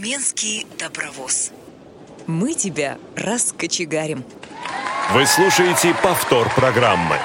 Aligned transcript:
Тюменский 0.00 0.66
добровоз. 0.78 1.50
Мы 2.26 2.54
тебя 2.54 2.96
раскочегарим. 3.16 4.24
Вы 5.12 5.26
слушаете 5.26 5.94
повтор 6.02 6.48
программы. 6.54 7.16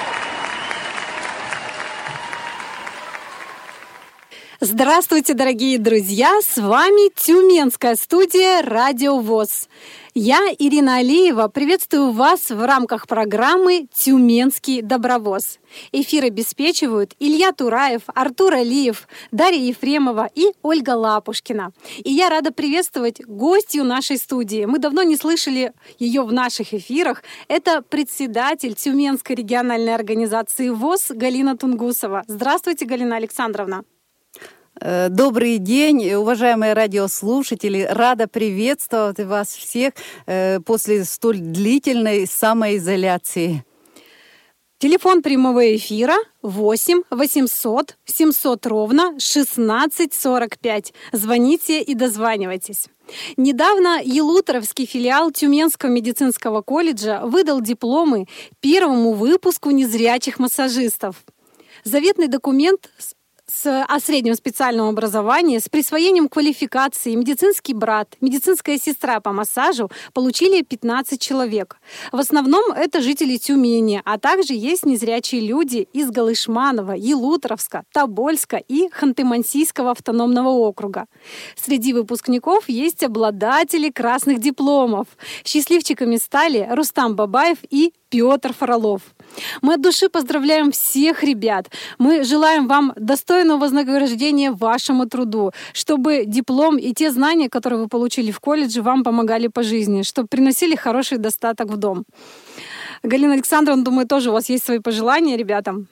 Здравствуйте, 4.60 5.32
дорогие 5.32 5.78
друзья! 5.78 6.38
С 6.42 6.58
вами 6.58 7.10
Тюменская 7.14 7.96
студия 7.96 8.60
«Радио 8.60 9.20
ВОЗ». 9.20 9.70
Я, 10.18 10.40
Ирина 10.58 10.96
Алиева, 10.96 11.48
приветствую 11.48 12.10
вас 12.10 12.48
в 12.48 12.64
рамках 12.64 13.06
программы 13.06 13.86
«Тюменский 13.92 14.80
добровоз». 14.80 15.58
Эфир 15.92 16.24
обеспечивают 16.24 17.14
Илья 17.18 17.52
Тураев, 17.52 18.00
Артур 18.14 18.54
Алиев, 18.54 19.08
Дарья 19.30 19.60
Ефремова 19.60 20.30
и 20.34 20.46
Ольга 20.62 20.92
Лапушкина. 20.92 21.74
И 21.98 22.10
я 22.10 22.30
рада 22.30 22.50
приветствовать 22.50 23.22
гостью 23.26 23.84
нашей 23.84 24.16
студии. 24.16 24.64
Мы 24.64 24.78
давно 24.78 25.02
не 25.02 25.18
слышали 25.18 25.74
ее 25.98 26.22
в 26.22 26.32
наших 26.32 26.72
эфирах. 26.72 27.22
Это 27.48 27.82
председатель 27.82 28.72
Тюменской 28.72 29.36
региональной 29.36 29.94
организации 29.94 30.70
ВОЗ 30.70 31.08
Галина 31.10 31.58
Тунгусова. 31.58 32.24
Здравствуйте, 32.26 32.86
Галина 32.86 33.16
Александровна. 33.16 33.84
Э, 34.78 35.08
добрый 35.08 35.56
день, 35.58 36.12
уважаемые 36.14 36.74
радиослушатели. 36.74 37.86
Рада 37.90 38.28
приветствовать 38.28 39.18
вас 39.20 39.48
всех 39.48 39.94
э, 40.26 40.60
после 40.60 41.04
столь 41.04 41.38
длительной 41.38 42.26
самоизоляции. 42.26 43.64
Телефон 44.78 45.22
прямого 45.22 45.74
эфира 45.74 46.16
8 46.42 47.04
800 47.10 47.96
700 48.04 48.66
ровно 48.66 49.06
1645. 49.08 50.92
Звоните 51.12 51.80
и 51.80 51.94
дозванивайтесь. 51.94 52.88
Недавно 53.38 54.02
Елуторовский 54.04 54.84
филиал 54.84 55.30
Тюменского 55.30 55.88
медицинского 55.88 56.60
колледжа 56.60 57.22
выдал 57.24 57.62
дипломы 57.62 58.26
первому 58.60 59.12
выпуску 59.12 59.70
незрячих 59.70 60.38
массажистов. 60.38 61.24
Заветный 61.84 62.28
документ 62.28 62.90
с, 63.48 63.84
о 63.84 64.00
среднем 64.00 64.34
специальном 64.34 64.88
образовании 64.88 65.58
с 65.58 65.68
присвоением 65.68 66.28
квалификации 66.28 67.14
медицинский 67.14 67.74
брат, 67.74 68.16
медицинская 68.20 68.76
сестра 68.76 69.20
по 69.20 69.32
массажу 69.32 69.88
получили 70.12 70.62
15 70.62 71.20
человек. 71.20 71.76
В 72.10 72.16
основном 72.16 72.72
это 72.72 73.00
жители 73.00 73.36
Тюмени, 73.36 74.02
а 74.04 74.18
также 74.18 74.54
есть 74.54 74.84
незрячие 74.84 75.42
люди 75.42 75.86
из 75.92 76.10
Галышманова, 76.10 76.92
Елутровска, 76.92 77.84
Тобольска 77.92 78.56
и 78.56 78.88
Ханты-Мансийского 78.88 79.92
автономного 79.92 80.48
округа. 80.48 81.06
Среди 81.56 81.92
выпускников 81.92 82.68
есть 82.68 83.04
обладатели 83.04 83.90
красных 83.90 84.40
дипломов. 84.40 85.06
Счастливчиками 85.44 86.16
стали 86.16 86.66
Рустам 86.70 87.14
Бабаев 87.14 87.58
и 87.70 87.92
Петр 88.16 88.54
Фролов. 88.54 89.02
Мы 89.62 89.74
от 89.74 89.82
души 89.82 90.08
поздравляем 90.08 90.70
всех 90.70 91.22
ребят. 91.22 91.66
Мы 91.98 92.24
желаем 92.24 92.66
вам 92.66 92.92
достойного 92.96 93.58
вознаграждения 93.58 94.52
вашему 94.52 95.06
труду, 95.06 95.52
чтобы 95.74 96.24
диплом 96.26 96.78
и 96.78 96.94
те 96.94 97.10
знания, 97.10 97.48
которые 97.50 97.80
вы 97.80 97.88
получили 97.88 98.30
в 98.30 98.40
колледже, 98.40 98.80
вам 98.82 99.04
помогали 99.04 99.48
по 99.48 99.62
жизни, 99.62 100.02
чтобы 100.02 100.28
приносили 100.28 100.76
хороший 100.76 101.18
достаток 101.18 101.68
в 101.70 101.76
дом. 101.76 102.04
Галина 103.02 103.34
Александровна, 103.34 103.84
думаю, 103.84 104.06
тоже 104.06 104.30
у 104.30 104.32
вас 104.32 104.48
есть 104.48 104.64
свои 104.64 104.78
пожелания 104.78 105.36
ребятам. 105.36 105.86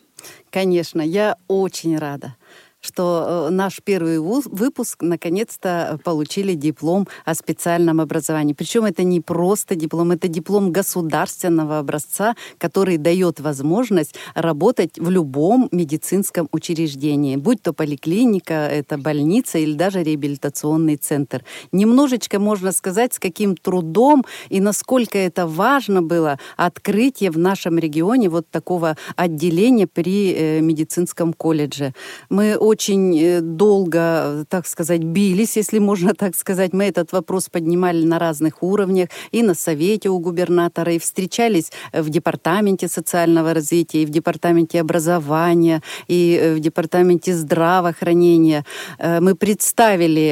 Конечно, 0.51 1.03
я 1.03 1.37
очень 1.49 1.99
рада 1.99 2.37
что 2.85 3.47
э, 3.49 3.51
наш 3.51 3.81
первый 3.83 4.19
выпуск 4.19 5.03
наконец-то 5.03 5.99
получили 6.05 6.55
диплом 6.55 7.09
о 7.25 7.35
специальном 7.35 8.01
образовании. 8.01 8.53
Причем 8.53 8.85
это 8.85 9.05
не 9.05 9.21
просто 9.21 9.75
диплом, 9.75 10.11
это 10.11 10.29
диплом 10.29 10.71
государственного 10.71 11.79
образца, 11.79 12.37
который 12.59 12.99
дает 12.99 13.41
возможность 13.41 14.15
работать 14.35 14.99
в 14.99 15.11
любом 15.11 15.69
медицинском 15.73 16.49
учреждении, 16.53 17.37
будь 17.37 17.63
то 17.63 17.73
поликлиника, 17.73 18.55
это 18.55 18.99
больница 18.99 19.59
или 19.59 19.73
даже 19.73 20.03
реабилитационный 20.03 20.97
центр. 20.97 21.45
Немножечко 21.73 22.39
можно 22.39 22.73
сказать, 22.73 23.15
с 23.15 23.19
каким 23.19 23.57
трудом 23.57 24.25
и 24.51 24.61
насколько 24.61 25.19
это 25.19 25.47
важно 25.47 26.03
было 26.03 26.39
открытие 26.57 27.31
в 27.31 27.39
нашем 27.39 27.79
регионе 27.79 28.29
вот 28.29 28.49
такого 28.51 28.97
отделения 29.17 29.87
при 29.87 30.35
э, 30.35 30.61
медицинском 30.61 31.33
колледже. 31.33 31.95
Мы 32.29 32.57
очень 32.57 32.74
очень 32.75 33.17
э, 33.21 33.41
долго, 33.41 34.45
так 34.49 34.67
сказать, 34.67 35.05
бились, 35.05 35.57
если 35.57 35.79
можно 35.79 36.13
так 36.19 36.35
сказать. 36.35 36.73
Мы 36.73 36.85
этот 36.85 37.13
вопрос 37.13 37.49
поднимали 37.49 38.05
на 38.05 38.19
разных 38.19 38.63
уровнях, 38.63 39.09
и 39.33 39.43
на 39.43 39.55
совете 39.55 40.09
у 40.09 40.19
губернатора, 40.19 40.93
и 40.93 40.99
встречались 40.99 41.71
в 41.93 42.11
департаменте 42.11 42.89
социального 42.89 43.55
развития, 43.55 44.03
и 44.03 44.07
в 44.07 44.11
департаменте 44.11 44.81
образования, 44.81 45.83
и 46.09 46.39
э, 46.43 46.55
в 46.55 46.61
департаменте 46.61 47.35
здравоохранения. 47.35 48.65
Э, 48.99 49.21
мы 49.21 49.35
представили 49.35 50.25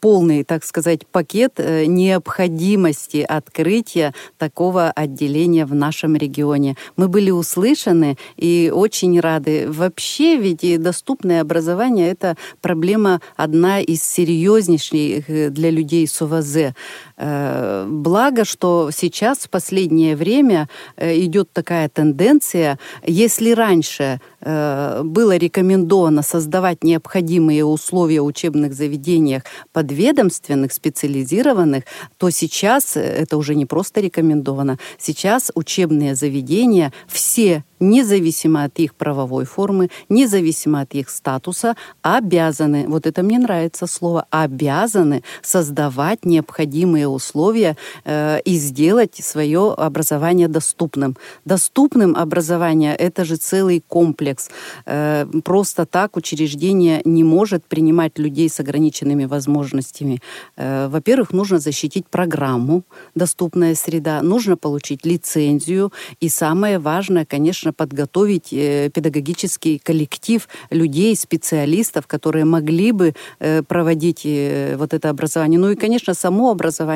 полный, 0.00 0.44
так 0.44 0.64
сказать, 0.64 1.06
пакет 1.06 1.58
необходимости 1.86 3.24
открытия 3.28 4.12
такого 4.38 4.90
отделения 4.90 5.64
в 5.64 5.74
нашем 5.74 6.16
регионе. 6.16 6.76
Мы 6.96 7.08
были 7.08 7.30
услышаны 7.30 8.16
и 8.36 8.72
очень 8.74 9.20
рады. 9.20 9.66
Вообще 9.70 10.36
ведь 10.36 10.64
и 10.64 10.78
доступная 10.78 11.35
профессиональное 11.36 11.40
образование– 11.40 12.10
это 12.10 12.36
проблема 12.60 13.20
одна 13.36 13.80
из 13.80 14.02
серьезнейших 14.02 15.28
э, 15.28 15.50
для 15.50 15.70
людей 15.70 16.06
с 16.06 16.22
ОВЗ. 16.22 16.74
Э, 17.18 17.86
благо, 17.88 18.44
что 18.44 18.90
сейчас 18.92 19.38
в 19.38 19.50
последнее 19.50 20.16
время 20.16 20.68
э, 20.96 21.18
идет 21.20 21.52
такая 21.52 21.88
тенденция, 21.88 22.78
если 23.04 23.52
раньше 23.52 24.20
было 24.38 25.36
рекомендовано 25.36 26.22
создавать 26.22 26.84
необходимые 26.84 27.64
условия 27.64 28.20
в 28.20 28.26
учебных 28.26 28.74
заведениях 28.74 29.42
подведомственных, 29.72 30.72
специализированных, 30.72 31.82
то 32.16 32.30
сейчас 32.30 32.96
это 32.96 33.38
уже 33.38 33.56
не 33.56 33.66
просто 33.66 34.00
рекомендовано. 34.00 34.78
Сейчас 34.98 35.50
учебные 35.56 36.14
заведения 36.14 36.92
все 37.08 37.64
независимо 37.80 38.64
от 38.64 38.78
их 38.78 38.94
правовой 38.94 39.44
формы, 39.44 39.90
независимо 40.08 40.80
от 40.80 40.94
их 40.94 41.10
статуса, 41.10 41.76
обязаны, 42.02 42.86
вот 42.88 43.06
это 43.06 43.22
мне 43.22 43.38
нравится 43.38 43.86
слово, 43.86 44.26
обязаны 44.30 45.22
создавать 45.42 46.24
необходимые 46.24 47.05
условия 47.08 47.76
э, 48.04 48.40
и 48.44 48.56
сделать 48.56 49.16
свое 49.16 49.72
образование 49.72 50.48
доступным. 50.48 51.16
Доступным 51.44 52.16
образование– 52.16 52.94
это 52.98 53.24
же 53.24 53.36
целый 53.36 53.82
комплекс. 53.86 54.48
Э, 54.86 55.26
просто 55.44 55.86
так 55.86 56.16
учреждение 56.16 57.00
не 57.04 57.24
может 57.24 57.64
принимать 57.64 58.18
людей 58.18 58.48
с 58.48 58.60
ограниченными 58.60 59.24
возможностями. 59.24 60.20
Э, 60.56 60.88
во-первых, 60.88 61.32
нужно 61.32 61.58
защитить 61.58 62.06
программу 62.08 62.82
«Доступная 63.14 63.74
среда», 63.74 64.22
нужно 64.22 64.56
получить 64.56 65.06
лицензию, 65.06 65.92
и 66.20 66.28
самое 66.28 66.78
важное, 66.78 67.24
конечно, 67.24 67.72
подготовить 67.72 68.52
э, 68.52 68.90
педагогический 68.92 69.78
коллектив 69.78 70.48
людей, 70.70 71.16
специалистов, 71.16 72.06
которые 72.06 72.44
могли 72.44 72.92
бы 72.92 73.14
э, 73.38 73.62
проводить 73.62 74.22
э, 74.24 74.76
вот 74.76 74.94
это 74.94 75.10
образование. 75.10 75.60
Ну 75.60 75.70
и, 75.70 75.76
конечно, 75.76 76.14
само 76.14 76.50
образование 76.50 76.95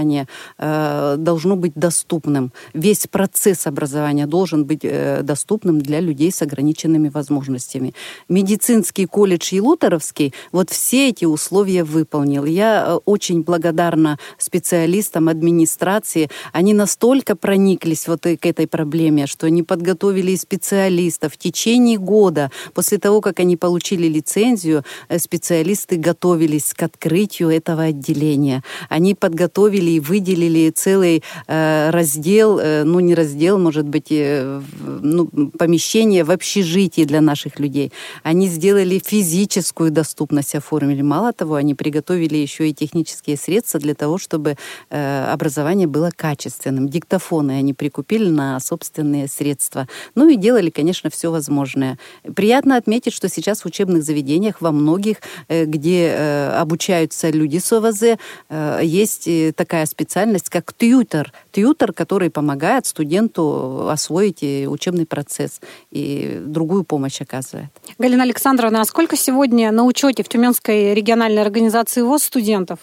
должно 0.59 1.57
быть 1.57 1.73
доступным. 1.75 2.53
Весь 2.75 3.07
процесс 3.07 3.67
образования 3.67 4.27
должен 4.27 4.65
быть 4.65 4.81
доступным 4.81 5.81
для 5.81 6.01
людей 6.01 6.33
с 6.33 6.43
ограниченными 6.43 7.09
возможностями. 7.09 7.95
Медицинский 8.29 9.07
колледж 9.07 9.55
Елуторовский 9.55 10.33
вот 10.53 10.71
все 10.71 11.09
эти 11.09 11.25
условия 11.25 11.85
выполнил. 11.85 12.45
Я 12.45 12.99
очень 13.05 13.43
благодарна 13.43 14.19
специалистам 14.39 15.29
администрации. 15.29 16.29
Они 16.53 16.75
настолько 16.75 17.37
прониклись 17.37 18.09
вот 18.09 18.23
к 18.23 18.47
этой 18.47 18.67
проблеме, 18.67 19.27
что 19.27 19.47
они 19.47 19.63
подготовили 19.63 20.37
специалистов 20.37 20.61
специалистов 20.61 21.35
в 21.35 21.39
течение 21.39 21.99
года. 21.99 22.51
После 22.75 22.99
того, 22.99 23.21
как 23.21 23.41
они 23.41 23.57
получили 23.57 24.07
лицензию, 24.09 24.85
э, 25.09 25.19
специалисты 25.19 25.97
готовились 25.97 26.75
к 26.75 26.83
открытию 26.83 27.51
этого 27.51 27.85
отделения. 27.85 28.63
Они 28.89 29.15
подготовили 29.15 29.90
и 29.91 30.01
выделили 30.01 30.71
целый 30.71 31.23
э, 31.47 31.91
раздел, 31.91 32.59
э, 32.59 32.85
ну 32.85 33.01
не 33.01 33.15
раздел, 33.15 33.59
может 33.59 33.87
быть, 33.87 34.09
э, 34.11 34.61
ну, 35.03 35.27
помещение 35.59 36.25
в 36.25 36.31
общежитии 36.31 37.05
для 37.05 37.21
наших 37.21 37.59
людей. 37.59 37.93
Они 38.23 38.49
сделали 38.49 39.01
физическую 39.05 39.91
доступность, 39.91 40.55
оформили. 40.55 41.03
Мало 41.03 41.33
того, 41.33 41.55
они 41.55 41.75
приготовили 41.75 42.37
еще 42.37 42.69
и 42.69 42.75
технические 42.75 43.37
средства 43.37 43.81
для 43.81 43.95
того, 43.95 44.19
чтобы 44.19 44.57
э, 44.91 45.25
образование 45.33 45.87
было 45.87 46.11
качественным. 46.15 46.89
Диктофоны 46.89 47.53
они 47.53 47.75
прикупили 47.75 48.29
на 48.29 48.59
собственные 48.61 49.29
средства. 49.29 49.89
Ну 50.15 50.29
и 50.29 50.37
делали, 50.37 50.71
конечно, 50.71 51.11
все 51.11 51.31
возможное. 51.31 51.99
Приятно 52.35 52.77
отметить, 52.77 53.13
что 53.13 53.29
сейчас 53.29 53.63
в 53.63 53.67
учебных 53.67 54.03
заведениях 54.03 54.61
во 54.61 54.73
многих, 54.73 55.19
э, 55.49 55.65
где 55.65 56.09
э, 56.09 56.51
обучаются 56.57 57.31
люди 57.31 57.59
с 57.59 57.73
ОВЗ, 57.73 58.19
э, 58.49 58.81
есть 58.83 59.29
такая 59.57 59.80
специальность, 59.87 60.49
как 60.49 60.73
тьютер. 60.73 61.33
Тьютер, 61.53 61.93
который 61.93 62.31
помогает 62.31 62.87
студенту 62.87 63.89
освоить 63.89 64.43
учебный 64.43 65.07
процесс 65.07 65.61
и 65.91 66.41
другую 66.45 66.85
помощь 66.85 67.21
оказывает. 67.21 67.69
Галина 67.99 68.23
Александровна, 68.25 68.81
а 68.81 68.85
сколько 68.85 69.17
сегодня 69.17 69.71
на 69.73 69.85
учете 69.85 70.23
в 70.23 70.29
Тюменской 70.29 70.95
региональной 70.95 71.43
организации 71.43 72.03
ВОЗ 72.03 72.25
студентов? 72.25 72.79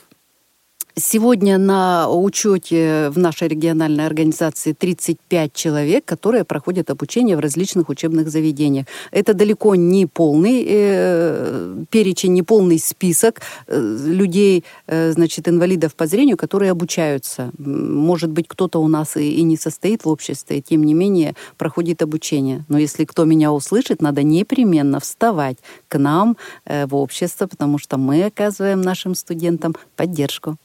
Сегодня 1.00 1.60
на 1.60 2.10
учете 2.10 3.12
в 3.12 3.20
нашей 3.20 3.48
региональной 3.48 4.08
организации 4.08 4.74
35 4.74 5.54
человек, 5.54 6.04
которые 6.06 6.44
проходят 6.44 6.90
обучение 6.90 7.38
в 7.38 7.40
различных 7.40 7.90
учебных 7.90 8.30
заведениях. 8.30 8.88
Это 9.12 9.36
далеко 9.36 9.76
не 9.76 10.08
полный 10.08 10.66
э, 10.68 11.84
перечень, 11.92 12.34
не 12.34 12.42
полный 12.42 12.80
список 12.80 13.42
э, 13.68 13.80
людей, 13.80 14.64
э, 14.88 15.12
значит, 15.12 15.48
инвалидов 15.48 15.94
по 15.94 16.08
зрению, 16.08 16.36
которые 16.36 16.72
обучаются. 16.72 17.52
Может 17.60 18.32
быть, 18.32 18.48
кто-то 18.48 18.82
у 18.82 18.88
нас 18.88 19.18
и, 19.18 19.34
и 19.34 19.44
не 19.44 19.56
состоит 19.56 20.04
в 20.04 20.10
обществе, 20.10 20.58
и 20.58 20.62
тем 20.64 20.84
не 20.84 20.96
менее 20.96 21.36
проходит 21.58 22.02
обучение. 22.02 22.66
Но 22.70 22.80
если 22.80 23.06
кто 23.06 23.26
меня 23.26 23.52
услышит, 23.52 24.02
надо 24.02 24.24
непременно 24.24 25.00
вставать 25.00 25.58
к 25.90 26.00
нам 26.00 26.38
э, 26.66 26.88
в 26.88 26.96
общество, 26.96 27.46
потому 27.46 27.78
что 27.78 27.98
мы 27.98 28.24
оказываем 28.24 28.82
нашим 28.82 29.14
студентам 29.14 29.76
поддержку. 29.96 30.58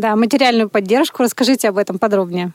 Да, 0.00 0.16
материальную 0.16 0.70
поддержку. 0.70 1.22
Расскажите 1.22 1.68
об 1.68 1.76
этом 1.76 1.98
подробнее. 1.98 2.52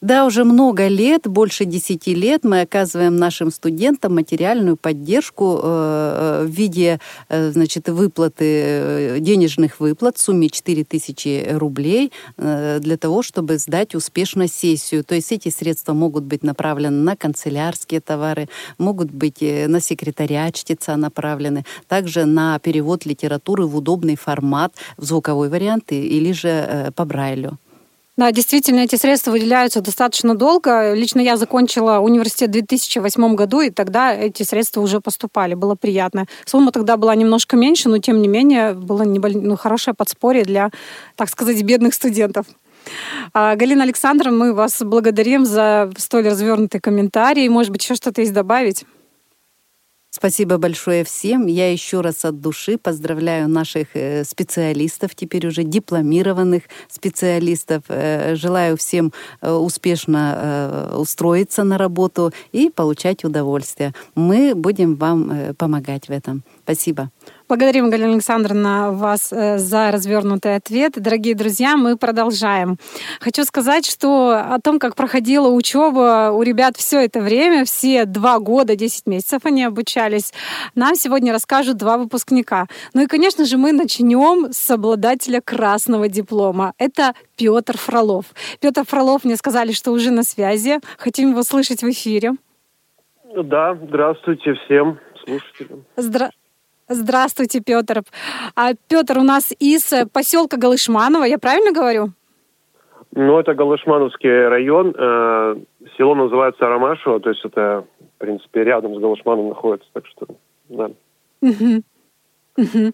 Да, 0.00 0.26
уже 0.26 0.44
много 0.44 0.86
лет, 0.86 1.26
больше 1.26 1.64
десяти 1.64 2.14
лет 2.14 2.44
мы 2.44 2.60
оказываем 2.60 3.16
нашим 3.16 3.50
студентам 3.50 4.14
материальную 4.14 4.76
поддержку 4.76 5.58
э, 5.60 6.44
в 6.46 6.50
виде 6.50 7.00
э, 7.28 7.50
значит, 7.50 7.88
выплаты, 7.88 8.44
э, 8.44 9.16
денежных 9.18 9.80
выплат 9.80 10.16
в 10.16 10.20
сумме 10.20 10.50
4000 10.50 11.48
рублей 11.54 12.12
для 12.36 12.96
того, 12.96 13.22
чтобы 13.22 13.58
сдать 13.58 13.94
успешно 13.94 14.46
сессию. 14.46 15.02
То 15.02 15.16
есть 15.16 15.32
эти 15.32 15.48
средства 15.48 15.94
могут 15.94 16.24
быть 16.24 16.44
направлены 16.44 17.02
на 17.02 17.16
канцелярские 17.16 18.00
товары, 18.00 18.48
могут 18.78 19.10
быть 19.10 19.40
на 19.40 19.80
секретаря 19.80 20.52
чтеца 20.52 20.96
направлены, 20.96 21.64
также 21.88 22.24
на 22.24 22.58
перевод 22.60 23.04
литературы 23.04 23.66
в 23.66 23.76
удобный 23.76 24.16
формат, 24.16 24.72
в 24.96 25.04
звуковой 25.04 25.48
вариант 25.48 25.90
или 25.90 26.32
же 26.32 26.92
по 26.94 27.04
Брайлю. 27.04 27.58
Да, 28.18 28.32
действительно, 28.32 28.80
эти 28.80 28.96
средства 28.96 29.30
выделяются 29.30 29.80
достаточно 29.80 30.34
долго. 30.34 30.92
Лично 30.92 31.20
я 31.20 31.36
закончила 31.36 32.00
университет 32.00 32.48
в 32.48 32.52
2008 32.52 33.36
году, 33.36 33.60
и 33.60 33.70
тогда 33.70 34.12
эти 34.12 34.42
средства 34.42 34.80
уже 34.80 35.00
поступали. 35.00 35.54
Было 35.54 35.76
приятно. 35.76 36.26
Сумма 36.44 36.72
тогда 36.72 36.96
была 36.96 37.14
немножко 37.14 37.56
меньше, 37.56 37.88
но 37.88 37.98
тем 37.98 38.20
не 38.20 38.26
менее 38.26 38.72
было 38.72 39.04
небольш... 39.04 39.36
ну, 39.36 39.56
хорошее 39.56 39.94
подспорье 39.94 40.42
для, 40.42 40.70
так 41.14 41.28
сказать, 41.28 41.62
бедных 41.62 41.94
студентов. 41.94 42.46
А, 43.34 43.54
Галина 43.54 43.84
Александровна, 43.84 44.36
мы 44.36 44.52
вас 44.52 44.82
благодарим 44.82 45.46
за 45.46 45.88
столь 45.96 46.26
развернутый 46.26 46.80
комментарий. 46.80 47.48
Может 47.48 47.70
быть, 47.70 47.84
еще 47.84 47.94
что-то 47.94 48.20
есть 48.20 48.32
добавить? 48.32 48.84
Спасибо 50.18 50.58
большое 50.58 51.04
всем. 51.04 51.46
Я 51.46 51.70
еще 51.70 52.00
раз 52.00 52.24
от 52.24 52.40
души 52.40 52.76
поздравляю 52.76 53.48
наших 53.48 53.94
э, 53.94 54.24
специалистов, 54.24 55.14
теперь 55.14 55.46
уже 55.46 55.62
дипломированных 55.62 56.64
специалистов. 56.88 57.84
Э, 57.88 58.34
желаю 58.34 58.76
всем 58.76 59.12
э, 59.40 59.52
успешно 59.52 60.90
устроиться 60.96 61.62
на 61.62 61.78
работу 61.78 62.32
и 62.50 62.68
получать 62.68 63.24
удовольствие. 63.24 63.94
Мы 64.16 64.56
будем 64.56 64.96
вам 64.96 65.54
помогать 65.56 66.08
в 66.08 66.10
этом. 66.10 66.42
Спасибо. 66.64 67.10
Благодарим, 67.48 67.88
Галина 67.88 68.12
Александровна, 68.12 68.92
вас 68.92 69.32
э, 69.32 69.56
за 69.56 69.90
развернутый 69.90 70.56
ответ. 70.56 70.92
Дорогие 70.96 71.34
друзья, 71.34 71.78
мы 71.78 71.96
продолжаем. 71.96 72.76
Хочу 73.20 73.44
сказать, 73.44 73.86
что 73.86 74.32
о 74.32 74.60
том, 74.60 74.78
как 74.78 74.94
проходила 74.94 75.48
учеба 75.48 76.30
у 76.30 76.42
ребят 76.42 76.76
все 76.76 77.04
это 77.04 77.20
время, 77.20 77.64
все 77.64 78.04
два 78.04 78.38
года, 78.38 78.76
10 78.76 79.06
месяцев 79.06 79.40
они 79.44 79.64
обучались, 79.64 80.34
нам 80.74 80.94
сегодня 80.94 81.32
расскажут 81.32 81.78
два 81.78 81.96
выпускника. 81.96 82.66
Ну 82.92 83.04
и, 83.04 83.06
конечно 83.06 83.46
же, 83.46 83.56
мы 83.56 83.72
начнем 83.72 84.52
с 84.52 84.70
обладателя 84.70 85.40
красного 85.40 86.08
диплома. 86.08 86.74
Это 86.76 87.14
Петр 87.36 87.78
Фролов. 87.78 88.26
Петр 88.60 88.84
Фролов, 88.84 89.24
мне 89.24 89.36
сказали, 89.36 89.72
что 89.72 89.92
уже 89.92 90.10
на 90.10 90.22
связи. 90.22 90.80
Хотим 90.98 91.30
его 91.30 91.42
слышать 91.42 91.82
в 91.82 91.88
эфире. 91.90 92.32
Да, 93.34 93.74
здравствуйте 93.74 94.54
всем 94.54 94.98
слушателям. 95.24 95.84
Здра... 95.96 96.30
Здравствуйте, 96.88 97.60
Петр. 97.60 98.02
А 98.56 98.72
Петр 98.88 99.18
у 99.18 99.22
нас 99.22 99.54
из 99.58 99.92
поселка 100.12 100.56
Галышманово, 100.56 101.24
я 101.24 101.38
правильно 101.38 101.72
говорю? 101.72 102.12
Ну, 103.14 103.38
это 103.38 103.54
Галышмановский 103.54 104.48
район. 104.48 104.94
Э, 104.96 105.56
село 105.96 106.14
называется 106.14 106.66
Ромашево, 106.66 107.20
то 107.20 107.30
есть 107.30 107.44
это, 107.44 107.84
в 108.16 108.18
принципе, 108.18 108.64
рядом 108.64 108.94
с 108.94 108.98
Галышманом 108.98 109.48
находится, 109.48 109.88
так 109.92 110.06
что, 110.06 110.26
да. 110.68 110.90
Угу. 111.40 111.82
Угу. 112.58 112.92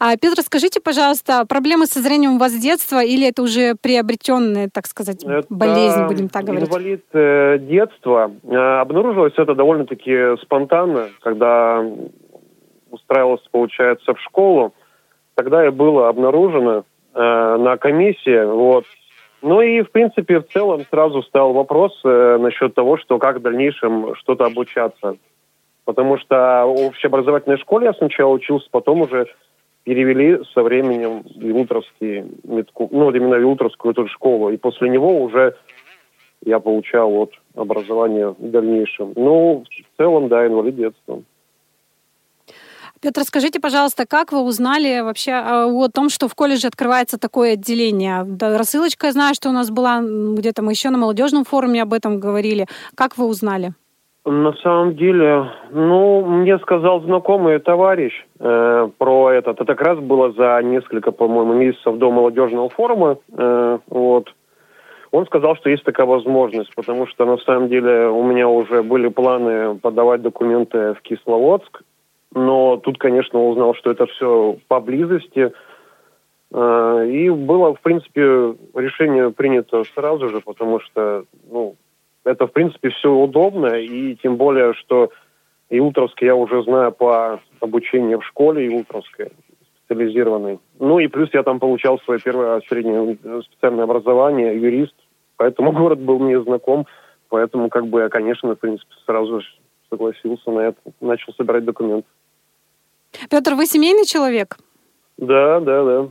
А, 0.00 0.16
Петр, 0.16 0.40
скажите, 0.40 0.80
пожалуйста, 0.80 1.44
проблемы 1.46 1.86
со 1.86 2.00
зрением 2.00 2.36
у 2.36 2.38
вас 2.38 2.52
с 2.52 2.60
детства 2.60 3.04
или 3.04 3.28
это 3.28 3.42
уже 3.42 3.74
приобретенная, 3.80 4.70
так 4.72 4.86
сказать, 4.86 5.22
это 5.22 5.46
болезнь, 5.50 6.06
будем 6.06 6.28
так 6.30 6.44
говорить? 6.44 6.68
инвалид 6.68 7.04
э, 7.12 7.58
детства. 7.58 8.32
Э, 8.44 8.80
обнаружилось 8.80 9.34
это 9.36 9.54
довольно-таки 9.54 10.42
спонтанно, 10.42 11.10
когда 11.20 11.84
устраивался, 12.92 13.48
получается, 13.50 14.14
в 14.14 14.20
школу. 14.20 14.72
Тогда 15.34 15.66
и 15.66 15.70
было 15.70 16.08
обнаружено 16.08 16.84
э, 17.14 17.56
на 17.58 17.76
комиссии. 17.78 18.44
Вот. 18.44 18.84
Ну 19.40 19.60
и, 19.60 19.82
в 19.82 19.90
принципе, 19.90 20.38
в 20.38 20.48
целом 20.48 20.84
сразу 20.88 21.22
стал 21.22 21.52
вопрос 21.52 21.98
э, 22.04 22.38
насчет 22.40 22.74
того, 22.74 22.96
что 22.96 23.18
как 23.18 23.38
в 23.38 23.42
дальнейшем 23.42 24.14
что-то 24.16 24.44
обучаться. 24.44 25.16
Потому 25.84 26.16
что 26.18 26.64
в 26.66 26.86
общеобразовательной 26.86 27.58
школе 27.58 27.86
я 27.86 27.94
сначала 27.94 28.32
учился, 28.32 28.68
потом 28.70 29.00
уже 29.00 29.26
перевели 29.82 30.40
со 30.54 30.62
временем 30.62 31.22
в 31.22 31.44
Илутровский 31.44 32.24
медку, 32.44 32.88
ну, 32.92 33.10
именно 33.10 33.36
в 33.36 33.40
Илутровскую 33.40 33.92
эту 33.92 34.06
школу. 34.06 34.50
И 34.50 34.56
после 34.56 34.88
него 34.88 35.20
уже 35.20 35.56
я 36.44 36.60
получал 36.60 37.10
вот 37.10 37.32
образование 37.54 38.28
в 38.28 38.50
дальнейшем. 38.50 39.12
Ну, 39.16 39.64
в 39.64 39.96
целом, 39.96 40.28
да, 40.28 40.46
инвалид 40.46 40.76
детства. 40.76 41.22
Петр, 43.02 43.22
скажите, 43.22 43.58
пожалуйста, 43.58 44.06
как 44.06 44.30
вы 44.30 44.42
узнали 44.42 45.00
вообще 45.00 45.32
а, 45.32 45.66
о 45.66 45.88
том, 45.88 46.08
что 46.08 46.28
в 46.28 46.36
колледже 46.36 46.68
открывается 46.68 47.18
такое 47.18 47.54
отделение? 47.54 48.24
Рассылочка, 48.40 49.06
я 49.06 49.12
знаю, 49.12 49.34
что 49.34 49.48
у 49.48 49.52
нас 49.52 49.72
была, 49.72 50.00
где-то 50.00 50.62
мы 50.62 50.70
еще 50.70 50.90
на 50.90 50.98
молодежном 50.98 51.42
форуме 51.42 51.82
об 51.82 51.94
этом 51.94 52.20
говорили. 52.20 52.66
Как 52.94 53.18
вы 53.18 53.26
узнали? 53.26 53.72
На 54.24 54.52
самом 54.62 54.94
деле, 54.94 55.50
ну, 55.72 56.24
мне 56.24 56.60
сказал 56.60 57.00
знакомый 57.00 57.58
товарищ 57.58 58.12
э, 58.38 58.88
про 58.96 59.30
этот. 59.32 59.60
Это 59.60 59.74
как 59.74 59.84
раз 59.84 59.98
было 59.98 60.32
за 60.34 60.62
несколько, 60.62 61.10
по-моему, 61.10 61.54
месяцев 61.54 61.98
до 61.98 62.12
молодежного 62.12 62.68
форума. 62.68 63.18
Э, 63.36 63.78
вот. 63.88 64.32
Он 65.10 65.26
сказал, 65.26 65.56
что 65.56 65.70
есть 65.70 65.82
такая 65.82 66.06
возможность, 66.06 66.72
потому 66.76 67.08
что 67.08 67.24
на 67.26 67.38
самом 67.38 67.68
деле 67.68 68.06
у 68.06 68.22
меня 68.22 68.48
уже 68.48 68.84
были 68.84 69.08
планы 69.08 69.74
подавать 69.80 70.22
документы 70.22 70.94
в 70.94 71.02
Кисловодск, 71.02 71.82
но 72.34 72.78
тут, 72.78 72.98
конечно, 72.98 73.42
узнал, 73.42 73.74
что 73.74 73.90
это 73.90 74.06
все 74.06 74.58
поблизости. 74.68 75.52
А, 76.52 77.02
и 77.04 77.28
было, 77.30 77.74
в 77.74 77.80
принципе, 77.80 78.54
решение 78.74 79.30
принято 79.30 79.84
сразу 79.94 80.28
же, 80.28 80.40
потому 80.40 80.80
что, 80.80 81.24
ну, 81.50 81.76
это, 82.24 82.46
в 82.46 82.52
принципе, 82.52 82.90
все 82.90 83.10
удобно, 83.10 83.78
и 83.78 84.14
тем 84.16 84.36
более, 84.36 84.74
что 84.74 85.10
и 85.68 85.80
Утровский 85.80 86.26
я 86.26 86.36
уже 86.36 86.62
знаю 86.64 86.92
по 86.92 87.40
обучению 87.60 88.20
в 88.20 88.26
школе, 88.26 88.66
и 88.66 88.80
Утровской 88.80 89.32
специализированной. 89.84 90.58
Ну 90.78 90.98
и 90.98 91.08
плюс 91.08 91.30
я 91.32 91.42
там 91.42 91.60
получал 91.60 91.98
свое 92.00 92.20
первое 92.20 92.60
среднее 92.68 93.16
специальное 93.42 93.84
образование, 93.84 94.54
юрист, 94.60 94.94
поэтому 95.36 95.72
город 95.78 96.00
был 96.00 96.18
мне 96.18 96.40
знаком, 96.42 96.86
поэтому 97.28 97.68
как 97.68 97.86
бы 97.86 98.00
я, 98.00 98.08
конечно, 98.08 98.54
в 98.54 98.58
принципе, 98.58 98.92
сразу 99.06 99.40
же 99.40 99.46
согласился 99.90 100.50
на 100.50 100.60
это, 100.60 100.78
начал 101.00 101.32
собирать 101.34 101.64
документы. 101.64 102.06
Петр, 103.30 103.54
вы 103.54 103.66
семейный 103.66 104.04
человек? 104.04 104.56
Да, 105.16 105.60
да, 105.60 105.84
да. 105.84 106.08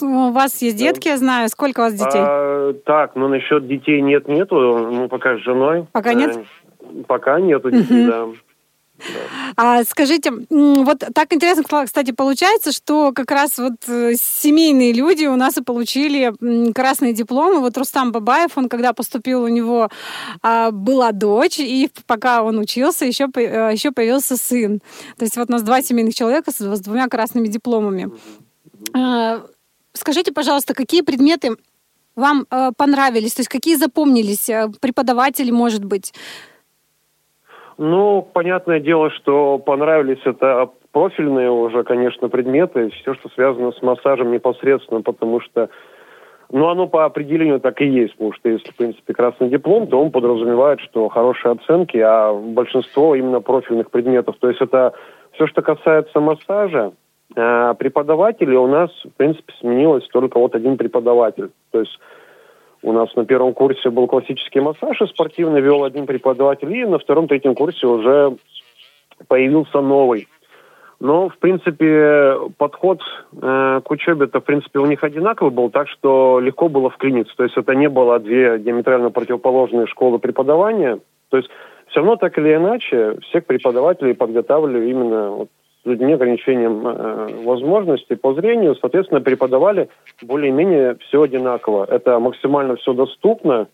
У 0.00 0.32
вас 0.32 0.60
есть 0.62 0.76
детки, 0.76 1.08
я 1.08 1.16
знаю. 1.16 1.48
Сколько 1.48 1.80
у 1.80 1.82
вас 1.84 1.94
детей? 1.94 2.20
А, 2.20 2.72
так, 2.84 3.14
ну 3.14 3.28
насчет 3.28 3.66
детей 3.68 4.00
нет, 4.00 4.26
нету. 4.28 4.56
Ну, 4.56 5.08
пока 5.08 5.36
с 5.36 5.40
женой. 5.40 5.86
Пока 5.92 6.14
нет? 6.14 6.36
Э, 6.80 6.84
пока 7.06 7.38
нету 7.40 7.70
детей, 7.70 8.06
да. 8.06 8.26
А 9.56 9.84
скажите, 9.84 10.32
вот 10.50 10.98
так 11.14 11.32
интересно, 11.32 11.64
кстати, 11.84 12.12
получается, 12.12 12.72
что 12.72 13.12
как 13.12 13.30
раз 13.30 13.58
вот 13.58 13.74
э, 13.88 14.14
семейные 14.14 14.92
люди 14.92 15.26
у 15.26 15.36
нас 15.36 15.56
и 15.56 15.62
получили 15.62 16.32
красные 16.72 17.12
дипломы. 17.12 17.60
Вот 17.60 17.76
Рустам 17.76 18.12
Бабаев, 18.12 18.56
он 18.56 18.68
когда 18.68 18.92
поступил, 18.92 19.42
у 19.42 19.48
него 19.48 19.90
а, 20.42 20.70
была 20.70 21.12
дочь, 21.12 21.58
и 21.58 21.90
пока 22.06 22.42
он 22.42 22.58
учился, 22.58 23.04
еще, 23.04 23.28
э, 23.34 23.70
еще 23.72 23.90
появился 23.90 24.36
сын. 24.36 24.80
То 25.18 25.24
есть 25.24 25.36
вот 25.36 25.48
у 25.48 25.52
нас 25.52 25.62
два 25.62 25.82
семейных 25.82 26.14
человека 26.14 26.52
с, 26.52 26.60
с 26.60 26.80
двумя 26.80 27.08
красными 27.08 27.48
дипломами. 27.48 28.10
А, 28.92 29.44
скажите, 29.92 30.32
пожалуйста, 30.32 30.72
какие 30.72 31.02
предметы 31.02 31.56
вам 32.14 32.46
э, 32.50 32.70
понравились? 32.76 33.34
То 33.34 33.40
есть 33.40 33.50
какие 33.50 33.74
запомнились? 33.74 34.48
Преподаватели, 34.80 35.50
может 35.50 35.84
быть? 35.84 36.12
Ну, 37.76 38.26
понятное 38.32 38.80
дело, 38.80 39.10
что 39.10 39.58
понравились 39.58 40.20
это 40.24 40.70
профильные 40.92 41.50
уже, 41.50 41.82
конечно, 41.82 42.28
предметы, 42.28 42.90
все, 42.90 43.14
что 43.14 43.28
связано 43.30 43.72
с 43.72 43.82
массажем 43.82 44.30
непосредственно, 44.30 45.02
потому 45.02 45.40
что, 45.40 45.68
ну, 46.50 46.68
оно 46.68 46.86
по 46.86 47.04
определению 47.04 47.58
так 47.58 47.80
и 47.80 47.86
есть, 47.86 48.12
потому 48.12 48.32
что 48.32 48.48
если, 48.48 48.70
в 48.70 48.76
принципе, 48.76 49.12
красный 49.12 49.48
диплом, 49.48 49.88
то 49.88 50.00
он 50.00 50.12
подразумевает, 50.12 50.80
что 50.80 51.08
хорошие 51.08 51.52
оценки, 51.52 51.96
а 51.96 52.32
большинство 52.32 53.16
именно 53.16 53.40
профильных 53.40 53.90
предметов. 53.90 54.36
То 54.38 54.48
есть 54.48 54.60
это 54.60 54.92
все, 55.32 55.48
что 55.48 55.62
касается 55.62 56.20
массажа, 56.20 56.92
а 57.34 57.74
преподавателей 57.74 58.56
у 58.56 58.68
нас, 58.68 58.90
в 59.04 59.16
принципе, 59.16 59.52
сменилось 59.58 60.06
только 60.12 60.38
вот 60.38 60.54
один 60.54 60.76
преподаватель. 60.76 61.50
То 61.72 61.80
есть 61.80 61.98
у 62.84 62.92
нас 62.92 63.14
на 63.16 63.24
первом 63.24 63.54
курсе 63.54 63.90
был 63.90 64.06
классический 64.06 64.60
массаж, 64.60 65.00
и 65.00 65.06
спортивный 65.06 65.62
вел 65.62 65.84
один 65.84 66.06
преподаватель, 66.06 66.70
и 66.72 66.84
на 66.84 66.98
втором-третьем 66.98 67.54
курсе 67.54 67.86
уже 67.86 68.36
появился 69.26 69.80
новый. 69.80 70.28
Но, 71.00 71.28
в 71.28 71.38
принципе, 71.38 72.36
подход 72.58 73.00
э, 73.32 73.80
к 73.84 73.90
учебе-то, 73.90 74.40
в 74.40 74.44
принципе, 74.44 74.78
у 74.78 74.86
них 74.86 75.02
одинаковый 75.02 75.52
был, 75.52 75.70
так 75.70 75.88
что 75.88 76.40
легко 76.40 76.68
было 76.68 76.90
вклиниться. 76.90 77.34
То 77.36 77.44
есть 77.44 77.56
это 77.56 77.74
не 77.74 77.88
было 77.88 78.18
две 78.18 78.58
диаметрально 78.58 79.10
противоположные 79.10 79.86
школы 79.86 80.18
преподавания. 80.18 81.00
То 81.30 81.38
есть 81.38 81.48
все 81.88 82.00
равно 82.00 82.16
так 82.16 82.38
или 82.38 82.54
иначе 82.54 83.18
всех 83.22 83.46
преподавателей 83.46 84.14
подготавливали 84.14 84.90
именно 84.90 85.30
вот 85.30 85.48
с 85.84 85.86
людьми 85.86 86.14
ограничением 86.14 86.86
э, 86.86 87.44
возможностей 87.44 88.16
по 88.16 88.34
зрению, 88.34 88.74
соответственно, 88.76 89.20
преподавали 89.20 89.88
более-менее 90.22 90.96
все 91.00 91.22
одинаково. 91.22 91.86
Это 91.88 92.18
максимально 92.18 92.76
все 92.76 92.94
доступно 92.94 93.68